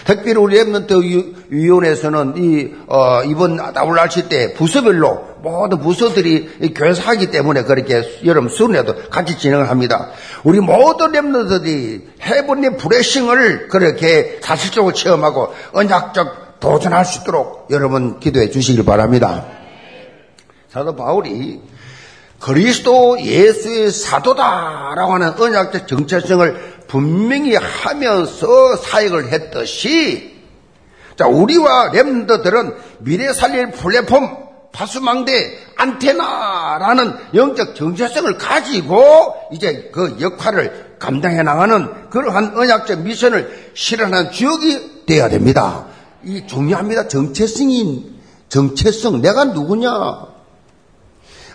특별히 0.05 0.37
우리 0.39 0.59
remnant 0.59 1.35
위원회에서는 1.49 2.33
이 2.37 2.73
어, 2.87 3.23
이번 3.23 3.59
WRC 3.59 4.27
때 4.27 4.53
부서별로 4.53 5.37
모든 5.41 5.79
부서들이 5.79 6.73
교회에서 6.75 7.03
하기 7.03 7.31
때문에 7.31 7.63
그렇게 7.63 8.03
여러분 8.25 8.49
수련회도 8.49 9.09
같이 9.09 9.37
진행을 9.37 9.69
합니다. 9.69 10.09
우리 10.43 10.59
모든 10.59 11.13
remnant들이 11.13 12.01
heavenly 12.21 12.75
blessing을 12.75 13.69
그렇게 13.69 14.39
사실적으로 14.41 14.93
체험하고 14.93 15.53
언약적 15.71 16.46
도전할 16.59 17.05
수 17.05 17.21
있도록 17.21 17.67
여러분 17.71 18.19
기도해 18.19 18.49
주시길 18.49 18.85
바랍니다. 18.85 19.45
사도 20.69 20.95
바울이 20.95 21.61
그리스도 22.39 23.19
예수의 23.19 23.91
사도다라고 23.91 25.13
하는 25.13 25.39
언약적 25.39 25.87
정체성을 25.87 26.77
분명히 26.87 27.55
하면서 27.55 28.75
사역을 28.75 29.31
했듯이 29.31 30.37
자 31.17 31.27
우리와 31.27 31.89
렘더들은 31.93 32.75
미래 32.99 33.33
살릴 33.33 33.71
플랫폼 33.71 34.47
파수망대 34.71 35.57
안테나라는 35.75 37.13
영적 37.33 37.75
정체성을 37.75 38.37
가지고 38.37 39.33
이제 39.51 39.89
그 39.91 40.17
역할을 40.21 40.97
감당해 40.99 41.41
나가는 41.41 42.09
그러한 42.09 42.55
언약적 42.55 42.99
미션을 42.99 43.71
실현하는 43.73 44.31
주역이 44.31 45.05
되어야 45.07 45.29
됩니다. 45.29 45.85
이 46.27 46.45
중요합니다. 46.45 47.07
정체성이 47.07 48.11
정체성 48.49 49.21
내가 49.21 49.45
누구냐? 49.45 49.89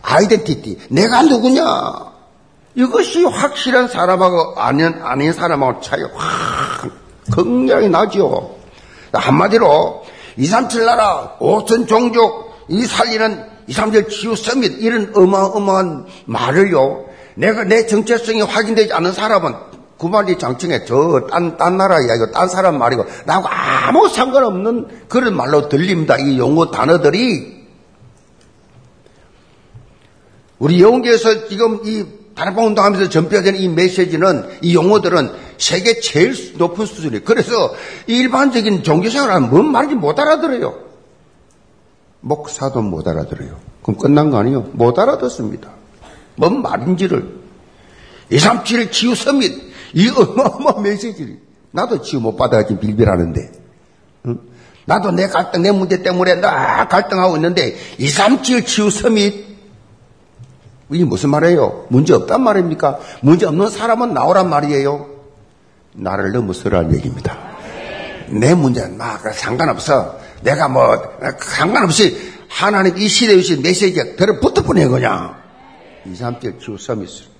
아이덴티티 0.00 0.78
내가 0.88 1.22
누구냐? 1.22 1.64
이것이 2.74 3.22
확실한 3.22 3.88
사람하고 3.88 4.54
아닌 4.58 4.94
아닌 5.02 5.34
사람하고 5.34 5.82
차이가 5.82 6.08
확 6.14 6.90
굉장히 7.34 7.90
나죠. 7.90 8.56
한마디로 9.12 10.04
237 10.38 10.86
나라 10.86 11.36
5천 11.38 11.86
종족 11.86 12.54
이 12.68 12.86
살리는 12.86 13.44
237 13.66 14.08
치유 14.08 14.34
서밋 14.34 14.80
이런 14.80 15.12
어마어마한 15.14 16.06
말을요. 16.24 17.04
내가 17.34 17.64
내 17.64 17.86
정체성이 17.86 18.40
확인되지 18.40 18.94
않은 18.94 19.12
사람은 19.12 19.54
구만리 20.02 20.36
장청에 20.36 20.84
저 20.84 21.28
딴 21.30 21.56
딴 21.56 21.76
나라 21.76 22.00
이야기고 22.00 22.32
딴 22.32 22.48
사람 22.48 22.76
말이고 22.76 23.06
나하고 23.24 23.46
아무 23.48 24.08
상관없는 24.08 25.06
그런 25.08 25.36
말로 25.36 25.68
들립니다. 25.68 26.16
이 26.18 26.38
용어 26.38 26.72
단어들이 26.72 27.62
우리 30.58 30.82
영계에서 30.82 31.46
지금 31.46 31.80
이 31.84 32.04
다락방 32.34 32.66
운동하면서 32.66 33.10
전폐되는 33.10 33.60
이 33.60 33.68
메시지는 33.68 34.48
이 34.62 34.74
용어들은 34.74 35.30
세계 35.58 36.00
제일 36.00 36.34
높은 36.58 36.84
수준이에요. 36.84 37.22
그래서 37.24 37.72
일반적인 38.08 38.82
종교생활은 38.82 39.50
뭔 39.50 39.70
말인지 39.70 39.94
못 39.94 40.18
알아들어요. 40.18 40.74
목사도 42.20 42.82
못 42.82 43.06
알아들어요. 43.06 43.56
그럼 43.82 43.98
끝난 43.98 44.30
거 44.30 44.38
아니에요? 44.38 44.62
못 44.72 44.98
알아듣습니다. 44.98 45.70
뭔 46.34 46.60
말인지를. 46.62 47.42
237 48.30 48.90
치유 48.90 49.14
서밋 49.14 49.71
이 49.94 50.08
어마어마한 50.08 50.82
메시지를. 50.82 51.38
나도 51.70 52.02
치유 52.02 52.20
못 52.20 52.36
받아가지고 52.36 52.80
빌빌하는데. 52.80 53.52
응? 54.26 54.38
나도 54.84 55.12
내 55.12 55.28
갈등, 55.28 55.62
내 55.62 55.70
문제 55.70 56.02
때문에 56.02 56.36
나 56.36 56.88
갈등하고 56.88 57.36
있는데 57.36 57.76
2, 57.98 58.08
3, 58.08 58.42
7 58.42 58.64
치유 58.64 58.90
서밋. 58.90 59.52
이게 60.90 61.04
무슨 61.04 61.30
말이에요? 61.30 61.86
문제 61.88 62.12
없단 62.12 62.42
말입니까? 62.42 62.98
문제 63.22 63.46
없는 63.46 63.70
사람은 63.70 64.12
나오란 64.12 64.50
말이에요. 64.50 65.08
나를 65.94 66.32
넘어서라는 66.32 66.94
얘기입니다. 66.96 67.38
내 68.28 68.54
문제는 68.54 68.98
막 68.98 69.20
상관없어. 69.34 70.18
내가 70.42 70.68
뭐 70.68 70.98
상관없이 71.40 72.32
하나님 72.48 72.98
이 72.98 73.08
시대에 73.08 73.36
주신 73.36 73.62
메시지가 73.62 74.16
들어붙어 74.16 74.62
보내 74.62 74.86
그냥. 74.86 75.36
2, 76.04 76.14
3, 76.14 76.40
7 76.40 76.58
치유 76.58 76.76
서밋을. 76.76 77.31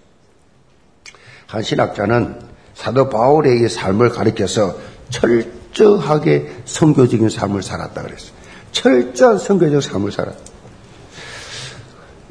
한 1.52 1.62
신학자는 1.62 2.36
사도 2.74 3.10
바울의 3.10 3.68
삶을 3.68 4.08
가리켜서 4.08 4.74
철저하게 5.10 6.50
성교적인 6.64 7.28
삶을 7.28 7.62
살았다 7.62 8.00
그랬어요. 8.00 8.32
철저한 8.72 9.36
성교적 9.36 9.82
삶을 9.82 10.10
살았다. 10.12 10.38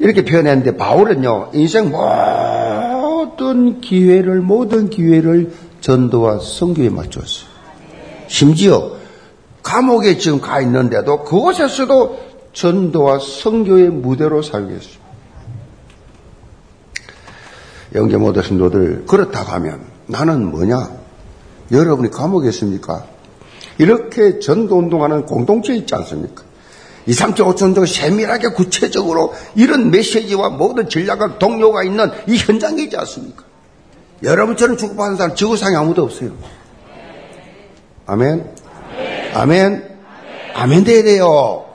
이렇게 0.00 0.24
표현했는데 0.24 0.76
바울은요 0.76 1.50
인생 1.52 1.92
모든 1.92 3.80
기회를 3.80 4.40
모든 4.40 4.90
기회를 4.90 5.52
전도와 5.80 6.40
성교에 6.40 6.88
맞췄어요. 6.90 7.46
심지어 8.26 8.96
감옥에 9.62 10.18
지금 10.18 10.40
가 10.40 10.60
있는데도 10.62 11.22
그곳에서도 11.22 12.18
전도와 12.54 13.20
성교의 13.20 13.90
무대로 13.90 14.40
있어요. 14.40 15.01
영계 17.94 18.16
모든 18.16 18.42
성도들 18.42 19.04
그렇다고 19.06 19.50
하면 19.52 19.84
나는 20.06 20.50
뭐냐? 20.50 20.90
여러분이 21.70 22.10
감옥에 22.10 22.48
있습니까? 22.48 23.04
이렇게 23.78 24.38
전도운동하는 24.38 25.26
공동체 25.26 25.74
있지 25.74 25.94
않습니까? 25.94 26.42
2, 27.06 27.12
3초, 27.12 27.36
5천 27.36 27.56
정도 27.56 27.86
세밀하게 27.86 28.50
구체적으로 28.50 29.34
이런 29.54 29.90
메시지와 29.90 30.50
모든 30.50 30.88
전략과 30.88 31.38
동료가 31.38 31.82
있는 31.82 32.10
이 32.28 32.36
현장에 32.36 32.82
있지 32.82 32.96
않습니까? 32.96 33.44
여러분처럼 34.22 34.76
주고받는 34.76 35.16
사람 35.16 35.34
지구상에 35.34 35.76
아무도 35.76 36.04
없어요. 36.04 36.30
아멘? 38.06 38.54
아멘? 39.34 39.96
아멘 40.54 40.84
돼야 40.84 41.02
돼요. 41.02 41.66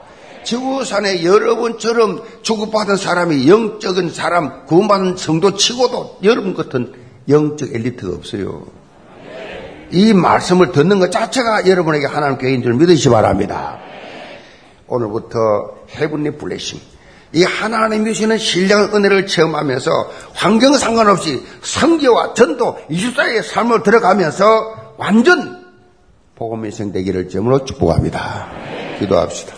지구산에 0.46 1.26
여러분처럼 1.26 2.24
주고받은 2.48 2.96
사람이 2.96 3.50
영적인 3.50 4.10
사람, 4.10 4.66
구원받은 4.68 5.18
성도 5.18 5.58
치고도 5.58 6.20
여러분 6.24 6.54
같은 6.54 6.94
영적 7.28 7.76
엘리트가 7.76 8.16
없어요. 8.16 8.66
이 9.92 10.14
말씀을 10.14 10.72
듣는 10.72 11.00
것 11.00 11.12
자체가 11.12 11.68
여러분에게 11.68 12.06
하나님 12.06 12.38
교인 12.38 12.64
줄 12.64 12.76
믿으시 12.76 13.04
기 13.04 13.10
바랍니다. 13.10 13.78
오늘부터 14.88 15.76
해븐리 15.92 16.38
블레싱. 16.38 16.80
이 17.34 17.44
하나님 17.44 18.06
주시는 18.06 18.38
신령한 18.38 18.96
은혜를 18.96 19.28
체험하면서 19.28 19.92
환경 20.34 20.76
상관없이 20.76 21.44
성교와 21.62 22.34
전도 22.34 22.78
24의 22.90 23.44
삶을 23.44 23.84
들어가면서 23.84 24.94
완전 24.96 25.66
복음의 26.36 26.72
생되기를 26.72 27.28
점으로 27.28 27.66
축복합니다. 27.66 28.48
기도합시다. 29.00 29.57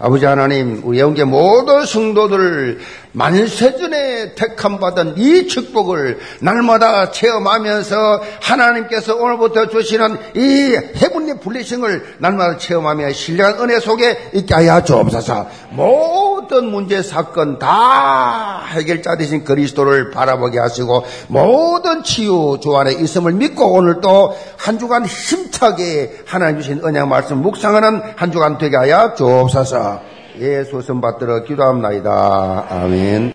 아버지 0.00 0.24
하나님, 0.26 0.80
우리 0.84 1.00
영계 1.00 1.24
모든 1.24 1.84
성도들을 1.84 2.78
만세전에 3.12 4.34
택함받은 4.34 5.14
이 5.16 5.46
축복을 5.46 6.18
날마다 6.40 7.10
체험하면서 7.10 8.20
하나님께서 8.40 9.16
오늘부터 9.16 9.68
주시는 9.68 10.18
이 10.36 10.76
해분의 10.96 11.40
블레싱을 11.40 12.16
날마다 12.18 12.58
체험하며 12.58 13.12
신령한 13.12 13.60
은혜 13.60 13.80
속에 13.80 14.30
있게 14.34 14.54
하여 14.54 14.82
주옵소서. 14.82 15.46
모든 15.70 16.66
문제 16.70 17.02
사건 17.02 17.58
다 17.58 18.64
해결자 18.66 19.16
되신 19.16 19.44
그리스도를 19.44 20.10
바라보게 20.10 20.58
하시고 20.58 21.04
모든 21.28 22.02
치유 22.02 22.58
주 22.62 22.76
안에 22.76 22.92
있음을 22.92 23.32
믿고 23.32 23.72
오늘 23.72 24.00
또한 24.00 24.78
주간 24.78 25.04
힘차게 25.04 26.22
하나님 26.26 26.60
주신 26.60 26.80
은혜 26.84 27.02
말씀 27.04 27.38
묵상하는 27.38 28.02
한 28.16 28.32
주간 28.32 28.58
되게 28.58 28.76
하여 28.76 29.14
주옵소서. 29.16 30.17
예수 30.38 30.80
선 30.82 31.00
받들어 31.00 31.42
기도합니다. 31.42 32.66
아멘. 32.70 33.26